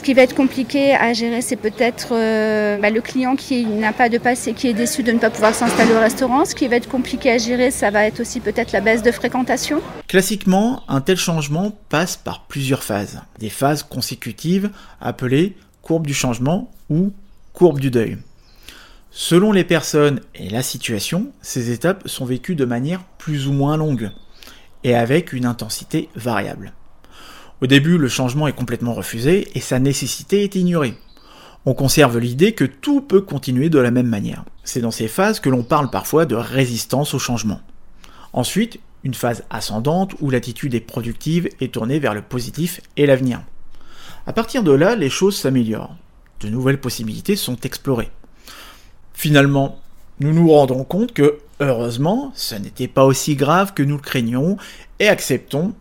Ce 0.01 0.03
qui 0.03 0.15
va 0.15 0.23
être 0.23 0.33
compliqué 0.33 0.95
à 0.95 1.13
gérer, 1.13 1.43
c'est 1.43 1.55
peut-être 1.55 2.15
euh, 2.15 2.79
bah, 2.79 2.89
le 2.89 3.01
client 3.01 3.35
qui 3.35 3.67
n'a 3.67 3.93
pas 3.93 4.09
de 4.09 4.17
passe 4.17 4.47
et 4.47 4.53
qui 4.53 4.67
est 4.67 4.73
déçu 4.73 5.03
de 5.03 5.11
ne 5.11 5.19
pas 5.19 5.29
pouvoir 5.29 5.53
s'installer 5.53 5.93
au 5.93 5.99
restaurant. 5.99 6.43
Ce 6.43 6.55
qui 6.55 6.67
va 6.67 6.77
être 6.77 6.89
compliqué 6.89 7.29
à 7.29 7.37
gérer, 7.37 7.69
ça 7.69 7.91
va 7.91 8.07
être 8.07 8.19
aussi 8.19 8.39
peut-être 8.39 8.71
la 8.71 8.81
baisse 8.81 9.03
de 9.03 9.11
fréquentation. 9.11 9.79
Classiquement, 10.07 10.81
un 10.87 11.01
tel 11.01 11.17
changement 11.17 11.77
passe 11.89 12.17
par 12.17 12.47
plusieurs 12.47 12.83
phases. 12.83 13.21
Des 13.37 13.51
phases 13.51 13.83
consécutives 13.83 14.71
appelées 14.99 15.55
courbe 15.83 16.07
du 16.07 16.15
changement 16.15 16.71
ou 16.89 17.13
courbe 17.53 17.79
du 17.79 17.91
deuil. 17.91 18.17
Selon 19.11 19.51
les 19.51 19.63
personnes 19.63 20.21
et 20.33 20.49
la 20.49 20.63
situation, 20.63 21.27
ces 21.43 21.69
étapes 21.69 22.07
sont 22.07 22.25
vécues 22.25 22.55
de 22.55 22.65
manière 22.65 23.03
plus 23.19 23.47
ou 23.47 23.51
moins 23.51 23.77
longue 23.77 24.09
et 24.83 24.95
avec 24.95 25.31
une 25.31 25.45
intensité 25.45 26.09
variable. 26.15 26.73
Au 27.61 27.67
début, 27.67 27.99
le 27.99 28.07
changement 28.07 28.47
est 28.47 28.55
complètement 28.55 28.95
refusé 28.95 29.47
et 29.53 29.59
sa 29.59 29.77
nécessité 29.77 30.43
est 30.43 30.55
ignorée. 30.55 30.95
On 31.67 31.75
conserve 31.75 32.17
l'idée 32.17 32.53
que 32.53 32.65
tout 32.65 33.01
peut 33.01 33.21
continuer 33.21 33.69
de 33.69 33.77
la 33.77 33.91
même 33.91 34.07
manière. 34.07 34.43
C'est 34.63 34.81
dans 34.81 34.89
ces 34.89 35.07
phases 35.07 35.39
que 35.39 35.49
l'on 35.49 35.61
parle 35.61 35.91
parfois 35.91 36.25
de 36.25 36.33
résistance 36.33 37.13
au 37.13 37.19
changement. 37.19 37.61
Ensuite, 38.33 38.79
une 39.03 39.13
phase 39.13 39.43
ascendante 39.51 40.15
où 40.21 40.31
l'attitude 40.31 40.73
est 40.73 40.79
productive 40.79 41.49
et 41.59 41.69
tournée 41.69 41.99
vers 41.99 42.15
le 42.15 42.23
positif 42.23 42.81
et 42.97 43.05
l'avenir. 43.05 43.43
À 44.25 44.33
partir 44.33 44.63
de 44.63 44.71
là, 44.71 44.95
les 44.95 45.09
choses 45.11 45.37
s'améliorent. 45.37 45.95
De 46.39 46.49
nouvelles 46.49 46.81
possibilités 46.81 47.35
sont 47.35 47.57
explorées. 47.57 48.09
Finalement, 49.13 49.79
nous 50.19 50.33
nous 50.33 50.49
rendons 50.51 50.83
compte 50.83 51.13
que, 51.13 51.37
heureusement, 51.59 52.31
ce 52.33 52.55
n'était 52.55 52.87
pas 52.87 53.05
aussi 53.05 53.35
grave 53.35 53.75
que 53.75 53.83
nous 53.83 53.97
le 53.97 54.01
craignions 54.01 54.57
et 54.99 55.07
acceptons 55.07 55.75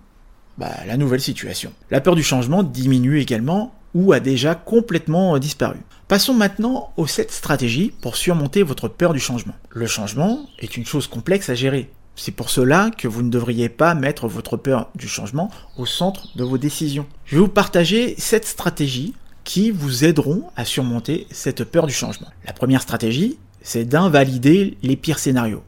bah, 0.61 0.77
la 0.87 0.99
nouvelle 0.99 1.23
situation. 1.23 1.73
La 1.91 2.03
peur 2.03 2.15
du 2.15 2.23
changement 2.23 2.63
diminue 2.63 3.19
également 3.19 3.75
ou 3.95 4.13
a 4.13 4.21
déjà 4.21 4.55
complètement 4.55 5.39
disparu. 5.39 5.79
Passons 6.07 6.35
maintenant 6.35 6.93
aux 6.99 7.07
7 7.07 7.33
stratégies 7.33 7.95
pour 8.03 8.15
surmonter 8.15 8.63
votre 8.63 8.87
peur 8.87 9.15
du 9.15 9.21
changement. 9.21 9.55
Le 9.71 9.87
changement 9.87 10.47
est 10.59 10.77
une 10.77 10.85
chose 10.85 11.07
complexe 11.07 11.49
à 11.49 11.55
gérer. 11.55 11.91
C'est 12.15 12.33
pour 12.33 12.51
cela 12.51 12.91
que 12.91 13.09
vous 13.09 13.23
ne 13.23 13.31
devriez 13.31 13.71
pas 13.71 13.95
mettre 13.95 14.29
votre 14.29 14.59
peur 14.59 14.91
du 14.95 15.09
changement 15.09 15.51
au 15.79 15.87
centre 15.87 16.37
de 16.37 16.45
vos 16.45 16.59
décisions. 16.59 17.07
Je 17.25 17.37
vais 17.37 17.41
vous 17.41 17.49
partager 17.49 18.15
7 18.19 18.45
stratégies 18.45 19.15
qui 19.45 19.71
vous 19.71 20.05
aideront 20.05 20.45
à 20.57 20.67
surmonter 20.67 21.27
cette 21.31 21.65
peur 21.65 21.87
du 21.87 21.95
changement. 21.95 22.29
La 22.45 22.53
première 22.53 22.83
stratégie, 22.83 23.39
c'est 23.63 23.87
d'invalider 23.87 24.77
les 24.83 24.97
pires 24.97 25.19
scénarios. 25.19 25.63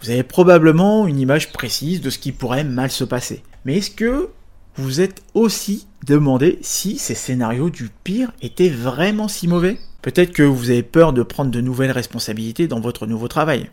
Vous 0.00 0.10
avez 0.10 0.22
probablement 0.22 1.06
une 1.06 1.18
image 1.18 1.52
précise 1.52 2.00
de 2.00 2.08
ce 2.08 2.18
qui 2.18 2.32
pourrait 2.32 2.64
mal 2.64 2.90
se 2.90 3.04
passer. 3.04 3.42
Mais 3.68 3.76
est-ce 3.76 3.90
que 3.90 4.30
vous 4.76 5.02
êtes 5.02 5.22
aussi 5.34 5.88
demandé 6.06 6.58
si 6.62 6.96
ces 6.96 7.14
scénarios 7.14 7.68
du 7.68 7.90
pire 8.02 8.32
étaient 8.40 8.70
vraiment 8.70 9.28
si 9.28 9.46
mauvais? 9.46 9.76
Peut-être 10.00 10.32
que 10.32 10.42
vous 10.42 10.70
avez 10.70 10.82
peur 10.82 11.12
de 11.12 11.22
prendre 11.22 11.50
de 11.50 11.60
nouvelles 11.60 11.90
responsabilités 11.90 12.66
dans 12.66 12.80
votre 12.80 13.06
nouveau 13.06 13.28
travail. 13.28 13.68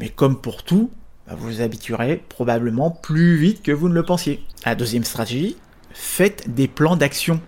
Mais 0.00 0.10
comme 0.10 0.38
pour 0.38 0.64
tout, 0.64 0.90
bah, 1.26 1.34
vous 1.34 1.46
vous 1.46 1.60
habituerez 1.62 2.22
probablement 2.28 2.90
plus 2.90 3.38
vite 3.38 3.62
que 3.62 3.72
vous 3.72 3.88
ne 3.88 3.94
le 3.94 4.02
pensiez. 4.02 4.44
La 4.66 4.74
deuxième 4.74 5.04
stratégie, 5.04 5.56
faites 5.94 6.54
des 6.54 6.68
plans 6.68 6.96
d'action. 6.96 7.40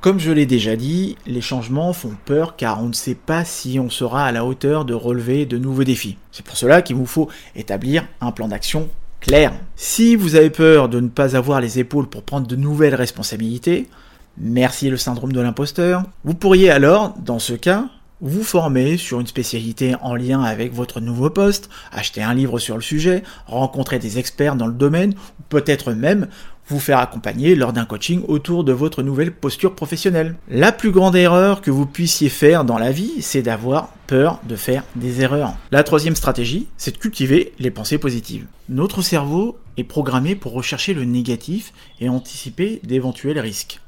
Comme 0.00 0.20
je 0.20 0.32
l'ai 0.32 0.46
déjà 0.46 0.76
dit, 0.76 1.18
les 1.26 1.42
changements 1.42 1.92
font 1.92 2.16
peur 2.24 2.56
car 2.56 2.82
on 2.82 2.88
ne 2.88 2.94
sait 2.94 3.14
pas 3.14 3.44
si 3.44 3.78
on 3.78 3.90
sera 3.90 4.24
à 4.24 4.32
la 4.32 4.46
hauteur 4.46 4.86
de 4.86 4.94
relever 4.94 5.44
de 5.44 5.58
nouveaux 5.58 5.84
défis. 5.84 6.16
C'est 6.32 6.46
pour 6.46 6.56
cela 6.56 6.80
qu'il 6.80 6.96
vous 6.96 7.04
faut 7.04 7.28
établir 7.54 8.06
un 8.22 8.32
plan 8.32 8.48
d'action 8.48 8.88
clair. 9.24 9.54
Si 9.74 10.16
vous 10.16 10.36
avez 10.36 10.50
peur 10.50 10.90
de 10.90 11.00
ne 11.00 11.08
pas 11.08 11.34
avoir 11.34 11.60
les 11.60 11.78
épaules 11.78 12.08
pour 12.08 12.22
prendre 12.22 12.46
de 12.46 12.56
nouvelles 12.56 12.94
responsabilités, 12.94 13.88
merci 14.36 14.90
le 14.90 14.98
syndrome 14.98 15.32
de 15.32 15.40
l'imposteur, 15.40 16.02
vous 16.24 16.34
pourriez 16.34 16.70
alors, 16.70 17.14
dans 17.24 17.38
ce 17.38 17.54
cas, 17.54 17.86
vous 18.20 18.44
former 18.44 18.96
sur 18.98 19.20
une 19.20 19.26
spécialité 19.26 19.96
en 20.02 20.14
lien 20.14 20.42
avec 20.42 20.74
votre 20.74 21.00
nouveau 21.00 21.30
poste, 21.30 21.70
acheter 21.90 22.22
un 22.22 22.34
livre 22.34 22.58
sur 22.58 22.76
le 22.76 22.82
sujet, 22.82 23.22
rencontrer 23.46 23.98
des 23.98 24.18
experts 24.18 24.56
dans 24.56 24.66
le 24.66 24.74
domaine, 24.74 25.14
ou 25.40 25.42
peut-être 25.48 25.92
même 25.92 26.28
vous 26.68 26.80
faire 26.80 26.98
accompagner 26.98 27.54
lors 27.54 27.72
d'un 27.72 27.84
coaching 27.84 28.22
autour 28.28 28.64
de 28.64 28.72
votre 28.72 29.02
nouvelle 29.02 29.32
posture 29.32 29.74
professionnelle. 29.74 30.36
La 30.48 30.72
plus 30.72 30.90
grande 30.90 31.16
erreur 31.16 31.60
que 31.60 31.70
vous 31.70 31.86
puissiez 31.86 32.28
faire 32.28 32.64
dans 32.64 32.78
la 32.78 32.92
vie, 32.92 33.20
c'est 33.20 33.42
d'avoir 33.42 33.88
peur 34.06 34.40
de 34.48 34.56
faire 34.56 34.84
des 34.96 35.20
erreurs. 35.20 35.54
La 35.70 35.82
troisième 35.82 36.16
stratégie, 36.16 36.68
c'est 36.76 36.92
de 36.92 36.98
cultiver 36.98 37.52
les 37.58 37.70
pensées 37.70 37.98
positives. 37.98 38.46
Notre 38.68 39.02
cerveau 39.02 39.58
est 39.76 39.84
programmé 39.84 40.34
pour 40.34 40.52
rechercher 40.52 40.94
le 40.94 41.04
négatif 41.04 41.72
et 42.00 42.08
anticiper 42.08 42.80
d'éventuels 42.82 43.38
risques. 43.38 43.80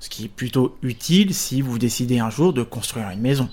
Ce 0.00 0.08
qui 0.08 0.24
est 0.24 0.28
plutôt 0.28 0.76
utile 0.82 1.34
si 1.34 1.62
vous 1.62 1.78
décidez 1.78 2.18
un 2.18 2.30
jour 2.30 2.52
de 2.52 2.62
construire 2.62 3.10
une 3.10 3.20
maison. 3.20 3.48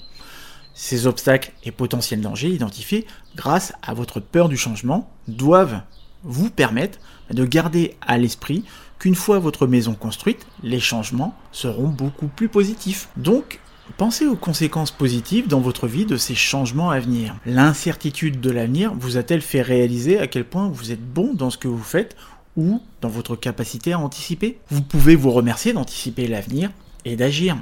Ces 0.74 1.06
obstacles 1.06 1.52
et 1.64 1.72
potentiels 1.72 2.22
dangers 2.22 2.50
identifiés 2.50 3.06
grâce 3.36 3.74
à 3.84 3.94
votre 3.94 4.20
peur 4.20 4.50
du 4.50 4.58
changement 4.58 5.10
doivent 5.28 5.82
vous 6.24 6.50
permettre 6.50 7.00
de 7.32 7.46
garder 7.46 7.96
à 8.02 8.18
l'esprit 8.18 8.64
qu'une 9.00 9.16
fois 9.16 9.40
votre 9.40 9.68
maison 9.68 9.94
construite, 9.94 10.46
les 10.64 10.80
changements 10.80 11.36
seront 11.52 11.88
beaucoup 11.88 12.28
plus 12.28 12.50
positifs. 12.50 13.10
Donc, 13.18 13.60
pensez 13.98 14.28
aux 14.28 14.36
conséquences 14.36 14.92
positives 14.92 15.48
dans 15.48 15.60
votre 15.60 15.88
vie 15.88 16.06
de 16.06 16.18
ces 16.18 16.36
changements 16.36 16.92
à 16.92 17.00
venir. 17.00 17.36
L'incertitude 17.46 18.40
de 18.40 18.52
l'avenir 18.52 18.94
vous 18.94 19.18
a-t-elle 19.18 19.42
fait 19.42 19.62
réaliser 19.62 20.20
à 20.20 20.28
quel 20.28 20.46
point 20.46 20.70
vous 20.70 20.92
êtes 20.92 21.04
bon 21.04 21.34
dans 21.34 21.50
ce 21.50 21.58
que 21.58 21.68
vous 21.68 21.84
faites 21.84 22.16
ou 22.56 22.82
dans 23.02 23.10
votre 23.10 23.36
capacité 23.36 23.94
à 23.94 24.00
anticiper? 24.00 24.60
Vous 24.70 24.82
pouvez 24.82 25.16
vous 25.16 25.32
remercier 25.32 25.74
d'anticiper 25.74 26.28
l'avenir 26.28 26.70
et 27.06 27.16
d'agir. 27.16 27.58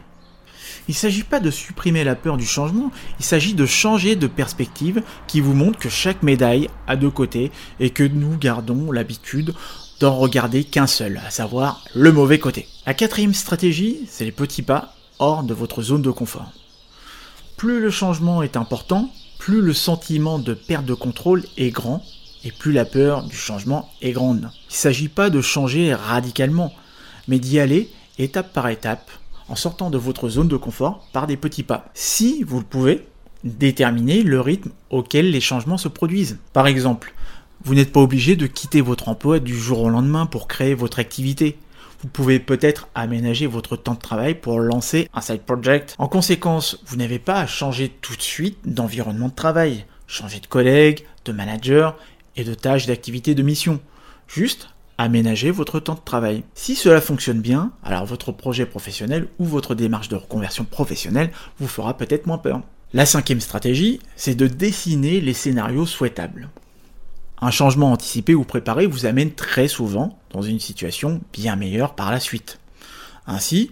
Il 0.87 0.91
ne 0.91 0.97
s'agit 0.97 1.23
pas 1.23 1.39
de 1.39 1.51
supprimer 1.51 2.03
la 2.03 2.15
peur 2.15 2.37
du 2.37 2.45
changement, 2.45 2.91
il 3.19 3.25
s'agit 3.25 3.53
de 3.53 3.65
changer 3.65 4.15
de 4.15 4.27
perspective 4.27 5.03
qui 5.27 5.41
vous 5.41 5.53
montre 5.53 5.79
que 5.79 5.89
chaque 5.89 6.23
médaille 6.23 6.69
a 6.87 6.95
deux 6.95 7.09
côtés 7.09 7.51
et 7.79 7.89
que 7.89 8.03
nous 8.03 8.37
gardons 8.37 8.91
l'habitude 8.91 9.53
d'en 9.99 10.15
regarder 10.15 10.63
qu'un 10.63 10.87
seul, 10.87 11.19
à 11.25 11.29
savoir 11.29 11.83
le 11.93 12.11
mauvais 12.11 12.39
côté. 12.39 12.67
La 12.85 12.93
quatrième 12.93 13.33
stratégie, 13.33 13.99
c'est 14.07 14.25
les 14.25 14.31
petits 14.31 14.61
pas 14.61 14.93
hors 15.19 15.43
de 15.43 15.53
votre 15.53 15.81
zone 15.81 16.01
de 16.01 16.11
confort. 16.11 16.51
Plus 17.57 17.81
le 17.81 17.91
changement 17.91 18.41
est 18.41 18.55
important, 18.55 19.11
plus 19.37 19.61
le 19.61 19.73
sentiment 19.73 20.39
de 20.39 20.53
perte 20.53 20.85
de 20.85 20.93
contrôle 20.93 21.43
est 21.57 21.71
grand 21.71 22.01
et 22.45 22.51
plus 22.51 22.71
la 22.71 22.85
peur 22.85 23.23
du 23.23 23.35
changement 23.35 23.89
est 24.01 24.11
grande. 24.11 24.49
Il 24.69 24.71
ne 24.71 24.75
s'agit 24.75 25.09
pas 25.09 25.29
de 25.29 25.41
changer 25.41 25.93
radicalement, 25.93 26.73
mais 27.27 27.39
d'y 27.39 27.59
aller 27.59 27.89
étape 28.17 28.53
par 28.53 28.69
étape 28.69 29.11
en 29.49 29.55
sortant 29.55 29.89
de 29.89 29.97
votre 29.97 30.29
zone 30.29 30.47
de 30.47 30.57
confort 30.57 31.07
par 31.11 31.27
des 31.27 31.37
petits 31.37 31.63
pas. 31.63 31.89
Si 31.93 32.43
vous 32.43 32.59
le 32.59 32.65
pouvez, 32.65 33.07
déterminer 33.43 34.23
le 34.23 34.41
rythme 34.41 34.71
auquel 34.89 35.31
les 35.31 35.41
changements 35.41 35.77
se 35.77 35.87
produisent. 35.87 36.37
Par 36.53 36.67
exemple, 36.67 37.13
vous 37.63 37.75
n'êtes 37.75 37.91
pas 37.91 37.99
obligé 37.99 38.35
de 38.35 38.47
quitter 38.47 38.81
votre 38.81 39.09
emploi 39.09 39.39
du 39.39 39.57
jour 39.57 39.79
au 39.79 39.89
lendemain 39.89 40.25
pour 40.25 40.47
créer 40.47 40.73
votre 40.73 40.99
activité. 40.99 41.57
Vous 42.01 42.07
pouvez 42.07 42.39
peut-être 42.39 42.87
aménager 42.95 43.47
votre 43.47 43.75
temps 43.75 43.95
de 43.95 43.99
travail 43.99 44.35
pour 44.35 44.59
lancer 44.59 45.09
un 45.13 45.19
side 45.19 45.41
project. 45.41 45.95
En 45.97 46.07
conséquence, 46.07 46.79
vous 46.85 46.95
n'avez 46.95 47.19
pas 47.19 47.39
à 47.39 47.47
changer 47.47 47.89
tout 48.01 48.15
de 48.15 48.21
suite 48.21 48.57
d'environnement 48.63 49.27
de 49.27 49.35
travail, 49.35 49.85
changer 50.07 50.39
de 50.39 50.47
collègue, 50.47 51.03
de 51.25 51.33
manager 51.33 51.97
et 52.37 52.45
de 52.45 52.53
tâches 52.53 52.85
d'activité 52.85 53.35
de 53.35 53.43
mission. 53.43 53.81
Juste 54.27 54.69
aménager 54.99 55.49
votre 55.49 55.79
temps 55.79 55.95
de 55.95 56.01
travail. 56.03 56.43
Si 56.53 56.75
cela 56.75 56.99
fonctionne 56.99 57.39
bien, 57.39 57.71
alors 57.83 58.05
votre 58.05 58.33
projet 58.33 58.65
professionnel 58.65 59.29
ou 59.39 59.45
votre 59.45 59.73
démarche 59.73 60.09
de 60.09 60.17
reconversion 60.17 60.65
professionnelle 60.65 61.31
vous 61.57 61.69
fera 61.69 61.95
peut-être 61.95 62.27
moins 62.27 62.37
peur. 62.37 62.61
La 62.93 63.05
cinquième 63.05 63.39
stratégie, 63.39 64.01
c'est 64.17 64.35
de 64.35 64.47
dessiner 64.47 65.21
les 65.21 65.33
scénarios 65.33 65.85
souhaitables. 65.85 66.49
Un 67.39 67.49
changement 67.49 67.93
anticipé 67.93 68.35
ou 68.35 68.43
préparé 68.43 68.87
vous 68.87 69.05
amène 69.05 69.31
très 69.31 69.69
souvent 69.69 70.19
dans 70.31 70.41
une 70.41 70.59
situation 70.59 71.21
bien 71.31 71.55
meilleure 71.55 71.95
par 71.95 72.11
la 72.11 72.19
suite. 72.19 72.59
Ainsi, 73.25 73.71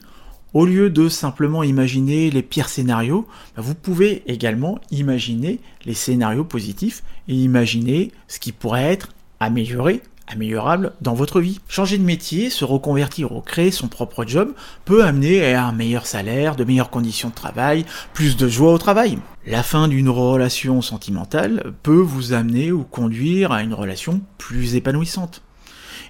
au 0.53 0.65
lieu 0.65 0.89
de 0.89 1.09
simplement 1.09 1.61
imaginer 1.61 2.31
les 2.31 2.41
pires 2.41 2.69
scénarios, 2.69 3.27
bah, 3.57 3.61
vous 3.61 3.75
pouvez 3.75 4.23
également 4.27 4.79
imaginer 4.91 5.59
les 5.83 5.93
scénarios 5.93 6.45
positifs 6.45 7.03
et 7.27 7.33
imaginer 7.33 8.13
ce 8.29 8.39
qui 8.39 8.53
pourrait 8.53 8.93
être 8.93 9.09
amélioré 9.41 10.01
améliorable 10.27 10.93
dans 11.01 11.13
votre 11.13 11.39
vie. 11.39 11.59
Changer 11.67 11.97
de 11.97 12.03
métier, 12.03 12.49
se 12.49 12.65
reconvertir 12.65 13.31
ou 13.31 13.41
créer 13.41 13.71
son 13.71 13.87
propre 13.87 14.25
job 14.25 14.53
peut 14.85 15.03
amener 15.03 15.53
à 15.53 15.65
un 15.65 15.71
meilleur 15.71 16.05
salaire, 16.05 16.55
de 16.55 16.63
meilleures 16.63 16.89
conditions 16.89 17.29
de 17.29 17.33
travail, 17.33 17.85
plus 18.13 18.37
de 18.37 18.47
joie 18.47 18.73
au 18.73 18.77
travail. 18.77 19.17
La 19.45 19.63
fin 19.63 19.87
d'une 19.87 20.09
relation 20.09 20.81
sentimentale 20.81 21.73
peut 21.83 22.01
vous 22.01 22.33
amener 22.33 22.71
ou 22.71 22.83
conduire 22.83 23.51
à 23.51 23.63
une 23.63 23.73
relation 23.73 24.21
plus 24.37 24.75
épanouissante. 24.75 25.41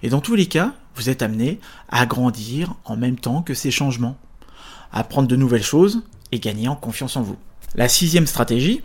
Et 0.04 0.10
dans 0.10 0.22
tous 0.22 0.36
les 0.36 0.48
cas, 0.48 0.74
vous 0.96 1.10
êtes 1.10 1.22
amené 1.22 1.60
à 1.90 2.06
grandir 2.06 2.76
en 2.86 2.98
même 2.98 3.18
temps 3.18 3.42
que 3.42 3.54
ces 3.54 3.72
changements, 3.72 4.18
à 4.92 5.00
apprendre 5.00 5.28
de 5.28 5.36
nouvelles 5.36 5.64
choses 5.64 6.02
et 6.32 6.40
gagner 6.40 6.68
en 6.68 6.76
confiance 6.76 7.16
en 7.16 7.22
vous. 7.22 7.38
La 7.76 7.88
sixième 7.88 8.28
stratégie, 8.28 8.82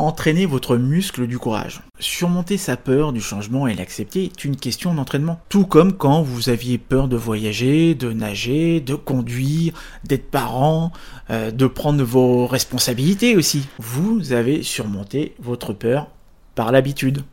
entraîner 0.00 0.46
votre 0.46 0.76
muscle 0.76 1.26
du 1.26 1.38
courage. 1.38 1.82
Surmonter 1.98 2.56
sa 2.56 2.76
peur 2.76 3.12
du 3.12 3.20
changement 3.20 3.66
et 3.66 3.74
l'accepter 3.74 4.24
est 4.24 4.44
une 4.44 4.56
question 4.56 4.94
d'entraînement. 4.94 5.40
Tout 5.48 5.66
comme 5.66 5.92
quand 5.92 6.22
vous 6.22 6.48
aviez 6.48 6.78
peur 6.78 7.08
de 7.08 7.16
voyager, 7.16 7.94
de 7.94 8.12
nager, 8.12 8.80
de 8.80 8.94
conduire, 8.94 9.74
d'être 10.04 10.30
parent, 10.30 10.92
euh, 11.30 11.50
de 11.50 11.66
prendre 11.66 12.02
vos 12.02 12.46
responsabilités 12.46 13.36
aussi. 13.36 13.68
Vous 13.78 14.32
avez 14.32 14.62
surmonté 14.62 15.34
votre 15.38 15.72
peur 15.72 16.08
par 16.54 16.72
l'habitude. 16.72 17.24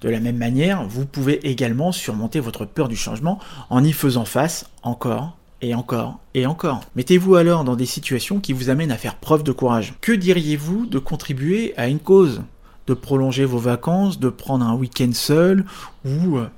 De 0.00 0.08
la 0.08 0.20
même 0.20 0.36
manière, 0.36 0.84
vous 0.86 1.06
pouvez 1.06 1.46
également 1.48 1.92
surmonter 1.92 2.40
votre 2.40 2.64
peur 2.64 2.88
du 2.88 2.96
changement 2.96 3.38
en 3.70 3.84
y 3.84 3.92
faisant 3.92 4.24
face 4.24 4.66
encore 4.82 5.36
et 5.62 5.74
encore 5.74 6.18
et 6.34 6.44
encore. 6.44 6.82
Mettez-vous 6.96 7.36
alors 7.36 7.64
dans 7.64 7.76
des 7.76 7.86
situations 7.86 8.40
qui 8.40 8.52
vous 8.52 8.68
amènent 8.68 8.90
à 8.90 8.98
faire 8.98 9.16
preuve 9.16 9.44
de 9.44 9.52
courage. 9.52 9.94
Que 10.00 10.12
diriez-vous 10.12 10.86
de 10.86 10.98
contribuer 10.98 11.72
à 11.76 11.88
une 11.88 12.00
cause? 12.00 12.42
De 12.86 12.94
prolonger 12.94 13.44
vos 13.44 13.58
vacances, 13.58 14.18
de 14.18 14.28
prendre 14.28 14.66
un 14.66 14.74
week-end 14.74 15.12
seul 15.12 15.64
ou 16.04 16.38
euh, 16.38 16.48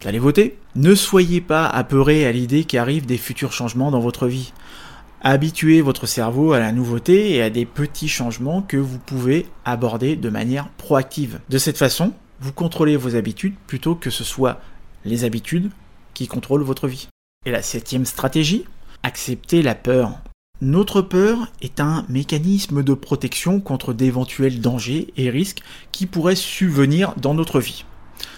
d'aller 0.00 0.20
voter? 0.20 0.56
Ne 0.76 0.94
soyez 0.94 1.40
pas 1.40 1.66
apeuré 1.66 2.24
à 2.24 2.32
l'idée 2.32 2.64
qu'arrivent 2.64 3.06
des 3.06 3.18
futurs 3.18 3.52
changements 3.52 3.90
dans 3.90 4.00
votre 4.00 4.28
vie. 4.28 4.52
Habituez 5.20 5.82
votre 5.82 6.06
cerveau 6.06 6.52
à 6.52 6.58
la 6.58 6.72
nouveauté 6.72 7.32
et 7.32 7.42
à 7.42 7.50
des 7.50 7.66
petits 7.66 8.08
changements 8.08 8.62
que 8.62 8.76
vous 8.76 8.98
pouvez 8.98 9.46
aborder 9.64 10.16
de 10.16 10.30
manière 10.30 10.68
proactive. 10.70 11.40
De 11.48 11.58
cette 11.58 11.78
façon, 11.78 12.12
vous 12.40 12.52
contrôlez 12.52 12.96
vos 12.96 13.14
habitudes 13.14 13.54
plutôt 13.66 13.94
que 13.94 14.10
ce 14.10 14.24
soit 14.24 14.60
les 15.04 15.24
habitudes 15.24 15.70
qui 16.14 16.26
contrôlent 16.26 16.62
votre 16.62 16.88
vie. 16.88 17.08
Et 17.44 17.50
la 17.50 17.62
septième 17.62 18.06
stratégie, 18.06 18.64
accepter 19.02 19.62
la 19.62 19.74
peur. 19.74 20.12
Notre 20.60 21.02
peur 21.02 21.48
est 21.60 21.80
un 21.80 22.06
mécanisme 22.08 22.84
de 22.84 22.94
protection 22.94 23.58
contre 23.58 23.92
d'éventuels 23.92 24.60
dangers 24.60 25.12
et 25.16 25.28
risques 25.28 25.62
qui 25.90 26.06
pourraient 26.06 26.36
subvenir 26.36 27.14
dans 27.16 27.34
notre 27.34 27.58
vie. 27.58 27.84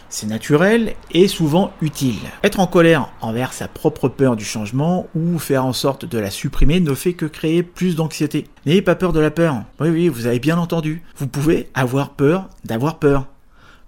C'est 0.09 0.27
naturel 0.27 0.95
et 1.11 1.29
souvent 1.29 1.73
utile. 1.83 2.21
Être 2.43 2.61
en 2.61 2.67
colère 2.67 3.11
envers 3.21 3.53
sa 3.53 3.69
propre 3.69 4.09
peur 4.09 4.37
du 4.37 4.45
changement 4.45 5.07
ou 5.15 5.39
faire 5.39 5.67
en 5.67 5.75
sorte 5.75 6.07
de 6.07 6.19
la 6.19 6.31
supprimer 6.31 6.81
ne 6.81 6.95
fait 6.95 7.13
que 7.13 7.27
créer 7.27 7.63
plus 7.63 7.97
d'anxiété. 7.97 8.47
N'ayez 8.65 8.81
pas 8.81 8.95
peur 8.95 9.13
de 9.13 9.21
la 9.21 9.31
peur. 9.31 9.65
Oui, 9.81 9.91
oui, 9.91 10.09
vous 10.09 10.27
avez 10.27 10.39
bien 10.39 10.57
entendu. 10.57 11.03
Vous 11.19 11.27
pouvez 11.27 11.69
avoir 11.75 12.11
peur 12.11 12.49
d'avoir 12.65 12.99
peur. 13.01 13.27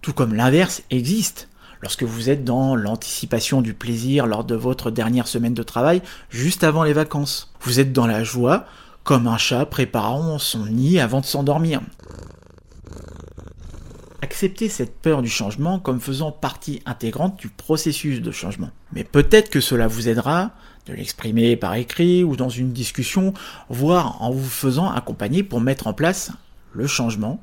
Tout 0.03 0.13
comme 0.13 0.35
l'inverse 0.35 0.83
existe 0.91 1.49
lorsque 1.87 2.03
vous 2.03 2.31
êtes 2.31 2.43
dans 2.43 2.75
l'anticipation 2.75 3.63
du 3.63 3.73
plaisir 3.73 4.27
lors 4.27 4.43
de 4.43 4.57
votre 4.57 4.91
dernière 4.91 5.29
semaine 5.29 5.55
de 5.55 5.63
travail, 5.63 6.03
juste 6.31 6.65
avant 6.65 6.83
les 6.83 6.93
vacances. 6.93 7.53
Vous 7.61 7.79
êtes 7.79 7.93
dans 7.93 8.09
la 8.09 8.25
joie, 8.25 8.67
comme 9.05 9.29
un 9.29 9.39
chat 9.39 9.67
préparant 9.67 10.41
son 10.41 10.67
nid 10.67 10.99
avant 10.99 11.21
de 11.21 11.27
s'endormir. 11.27 11.81
Acceptez 14.21 14.69
cette 14.69 14.97
peur 14.97 15.23
du 15.23 15.29
changement 15.29 15.79
comme 15.79 16.01
faisant 16.01 16.33
partie 16.33 16.83
intégrante 16.87 17.39
du 17.39 17.51
processus 17.51 18.21
de 18.21 18.33
changement. 18.33 18.71
Mais 18.93 19.05
peut-être 19.05 19.49
que 19.49 19.61
cela 19.61 19.87
vous 19.87 20.09
aidera 20.09 20.51
de 20.87 20.93
l'exprimer 20.93 21.55
par 21.55 21.77
écrit 21.77 22.25
ou 22.25 22.35
dans 22.35 22.49
une 22.49 22.73
discussion, 22.73 23.33
voire 23.69 24.21
en 24.25 24.33
vous 24.33 24.51
faisant 24.51 24.91
accompagner 24.91 25.45
pour 25.45 25.61
mettre 25.61 25.87
en 25.87 25.93
place 25.93 26.33
le 26.73 26.89
changement 26.89 27.41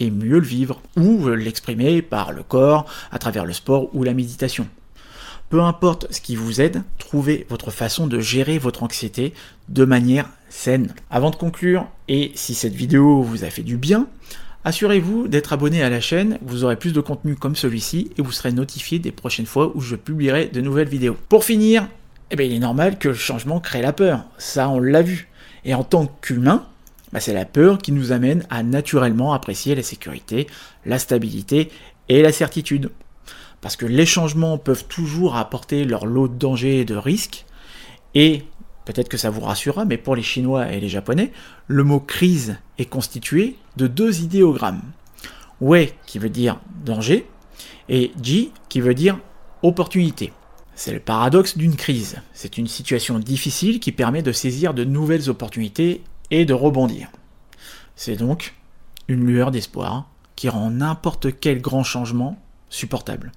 et 0.00 0.10
mieux 0.10 0.40
le 0.40 0.46
vivre, 0.46 0.80
ou 0.96 1.28
l'exprimer 1.28 2.02
par 2.02 2.32
le 2.32 2.42
corps, 2.42 2.86
à 3.12 3.18
travers 3.18 3.44
le 3.44 3.52
sport 3.52 3.94
ou 3.94 4.02
la 4.02 4.14
méditation. 4.14 4.66
Peu 5.50 5.60
importe 5.60 6.06
ce 6.10 6.20
qui 6.20 6.36
vous 6.36 6.60
aide, 6.60 6.82
trouvez 6.98 7.44
votre 7.48 7.72
façon 7.72 8.06
de 8.06 8.20
gérer 8.20 8.58
votre 8.58 8.84
anxiété 8.84 9.34
de 9.68 9.84
manière 9.84 10.28
saine. 10.48 10.94
Avant 11.10 11.30
de 11.30 11.36
conclure, 11.36 11.88
et 12.06 12.30
si 12.36 12.54
cette 12.54 12.74
vidéo 12.74 13.22
vous 13.22 13.42
a 13.42 13.50
fait 13.50 13.64
du 13.64 13.76
bien, 13.76 14.06
assurez-vous 14.64 15.26
d'être 15.26 15.52
abonné 15.52 15.82
à 15.82 15.90
la 15.90 16.00
chaîne, 16.00 16.38
vous 16.42 16.62
aurez 16.62 16.76
plus 16.76 16.92
de 16.92 17.00
contenu 17.00 17.34
comme 17.34 17.56
celui-ci 17.56 18.12
et 18.16 18.22
vous 18.22 18.30
serez 18.30 18.52
notifié 18.52 19.00
des 19.00 19.10
prochaines 19.10 19.46
fois 19.46 19.72
où 19.74 19.80
je 19.80 19.96
publierai 19.96 20.46
de 20.46 20.60
nouvelles 20.60 20.88
vidéos. 20.88 21.16
Pour 21.28 21.42
finir, 21.44 21.88
eh 22.30 22.36
bien, 22.36 22.46
il 22.46 22.52
est 22.52 22.60
normal 22.60 22.96
que 22.96 23.08
le 23.08 23.14
changement 23.14 23.58
crée 23.58 23.82
la 23.82 23.92
peur, 23.92 24.26
ça 24.38 24.68
on 24.68 24.78
l'a 24.78 25.02
vu. 25.02 25.28
Et 25.64 25.74
en 25.74 25.82
tant 25.82 26.06
qu'humain, 26.06 26.64
bah, 27.12 27.20
c'est 27.20 27.32
la 27.32 27.44
peur 27.44 27.78
qui 27.78 27.92
nous 27.92 28.12
amène 28.12 28.46
à 28.50 28.62
naturellement 28.62 29.32
apprécier 29.32 29.74
la 29.74 29.82
sécurité, 29.82 30.46
la 30.84 30.98
stabilité 30.98 31.70
et 32.08 32.22
la 32.22 32.32
certitude. 32.32 32.90
Parce 33.60 33.76
que 33.76 33.86
les 33.86 34.06
changements 34.06 34.58
peuvent 34.58 34.86
toujours 34.86 35.36
apporter 35.36 35.84
leur 35.84 36.06
lot 36.06 36.28
de 36.28 36.34
dangers 36.34 36.80
et 36.80 36.84
de 36.84 36.96
risques. 36.96 37.44
Et 38.14 38.44
peut-être 38.84 39.08
que 39.08 39.18
ça 39.18 39.30
vous 39.30 39.42
rassurera, 39.42 39.84
mais 39.84 39.98
pour 39.98 40.16
les 40.16 40.22
Chinois 40.22 40.72
et 40.72 40.80
les 40.80 40.88
Japonais, 40.88 41.32
le 41.66 41.84
mot 41.84 42.00
crise 42.00 42.56
est 42.78 42.86
constitué 42.86 43.56
de 43.76 43.86
deux 43.86 44.22
idéogrammes. 44.22 44.82
Wei 45.60 45.92
qui 46.06 46.18
veut 46.18 46.30
dire 46.30 46.58
danger 46.84 47.26
et 47.88 48.12
Ji 48.22 48.50
qui 48.68 48.80
veut 48.80 48.94
dire 48.94 49.18
opportunité. 49.62 50.32
C'est 50.74 50.94
le 50.94 51.00
paradoxe 51.00 51.58
d'une 51.58 51.76
crise. 51.76 52.16
C'est 52.32 52.56
une 52.56 52.66
situation 52.66 53.18
difficile 53.18 53.80
qui 53.80 53.92
permet 53.92 54.22
de 54.22 54.32
saisir 54.32 54.72
de 54.72 54.84
nouvelles 54.84 55.28
opportunités 55.28 56.02
de 56.30 56.54
rebondir. 56.54 57.10
C'est 57.96 58.16
donc 58.16 58.54
une 59.08 59.26
lueur 59.26 59.50
d'espoir 59.50 60.08
qui 60.36 60.48
rend 60.48 60.70
n'importe 60.70 61.38
quel 61.38 61.60
grand 61.60 61.82
changement 61.82 62.40
supportable. 62.70 63.32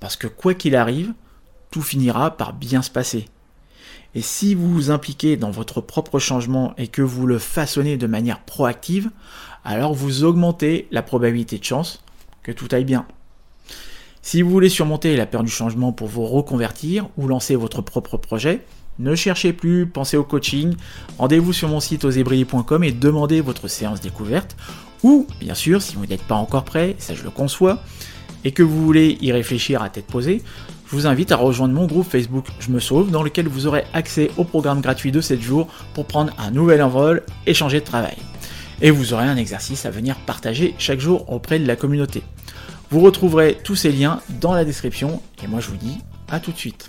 Parce 0.00 0.16
que 0.16 0.26
quoi 0.26 0.54
qu'il 0.54 0.76
arrive, 0.76 1.12
tout 1.70 1.82
finira 1.82 2.36
par 2.36 2.52
bien 2.52 2.82
se 2.82 2.90
passer. 2.90 3.26
Et 4.14 4.22
si 4.22 4.54
vous 4.54 4.72
vous 4.72 4.90
impliquez 4.90 5.36
dans 5.36 5.50
votre 5.50 5.80
propre 5.80 6.20
changement 6.20 6.72
et 6.78 6.86
que 6.86 7.02
vous 7.02 7.26
le 7.26 7.38
façonnez 7.38 7.96
de 7.96 8.06
manière 8.06 8.40
proactive, 8.40 9.10
alors 9.64 9.92
vous 9.92 10.22
augmentez 10.22 10.86
la 10.92 11.02
probabilité 11.02 11.58
de 11.58 11.64
chance 11.64 12.02
que 12.42 12.52
tout 12.52 12.68
aille 12.70 12.84
bien. 12.84 13.06
Si 14.22 14.40
vous 14.40 14.50
voulez 14.50 14.68
surmonter 14.68 15.16
la 15.16 15.26
peur 15.26 15.42
du 15.42 15.50
changement 15.50 15.92
pour 15.92 16.08
vous 16.08 16.24
reconvertir 16.24 17.08
ou 17.16 17.26
lancer 17.26 17.56
votre 17.56 17.82
propre 17.82 18.16
projet, 18.16 18.64
ne 18.98 19.14
cherchez 19.14 19.52
plus, 19.52 19.86
pensez 19.86 20.16
au 20.16 20.24
coaching. 20.24 20.74
Rendez-vous 21.18 21.52
sur 21.52 21.68
mon 21.68 21.80
site 21.80 22.04
osebriller.com 22.04 22.84
et 22.84 22.92
demandez 22.92 23.40
votre 23.40 23.68
séance 23.68 24.00
découverte. 24.00 24.56
Ou, 25.02 25.26
bien 25.40 25.54
sûr, 25.54 25.82
si 25.82 25.96
vous 25.96 26.06
n'êtes 26.06 26.22
pas 26.22 26.36
encore 26.36 26.64
prêt, 26.64 26.96
ça 26.98 27.14
je 27.14 27.22
le 27.22 27.30
conçois, 27.30 27.82
et 28.44 28.52
que 28.52 28.62
vous 28.62 28.84
voulez 28.84 29.18
y 29.20 29.32
réfléchir 29.32 29.82
à 29.82 29.88
tête 29.88 30.06
posée, 30.06 30.42
je 30.86 30.96
vous 30.96 31.06
invite 31.06 31.32
à 31.32 31.36
rejoindre 31.36 31.74
mon 31.74 31.86
groupe 31.86 32.08
Facebook 32.08 32.46
Je 32.60 32.70
me 32.70 32.78
sauve, 32.78 33.10
dans 33.10 33.22
lequel 33.22 33.48
vous 33.48 33.66
aurez 33.66 33.84
accès 33.92 34.30
au 34.36 34.44
programme 34.44 34.80
gratuit 34.80 35.12
de 35.12 35.20
7 35.20 35.40
jours 35.40 35.68
pour 35.92 36.06
prendre 36.06 36.32
un 36.38 36.50
nouvel 36.50 36.82
envol 36.82 37.22
et 37.46 37.54
changer 37.54 37.80
de 37.80 37.84
travail. 37.84 38.16
Et 38.80 38.90
vous 38.90 39.12
aurez 39.12 39.24
un 39.24 39.36
exercice 39.36 39.86
à 39.86 39.90
venir 39.90 40.16
partager 40.26 40.74
chaque 40.78 41.00
jour 41.00 41.30
auprès 41.32 41.58
de 41.58 41.66
la 41.66 41.76
communauté. 41.76 42.22
Vous 42.90 43.00
retrouverez 43.00 43.58
tous 43.64 43.76
ces 43.76 43.92
liens 43.92 44.20
dans 44.40 44.52
la 44.52 44.64
description, 44.64 45.20
et 45.42 45.46
moi 45.46 45.60
je 45.60 45.68
vous 45.68 45.76
dis 45.76 45.98
à 46.28 46.38
tout 46.38 46.52
de 46.52 46.58
suite. 46.58 46.88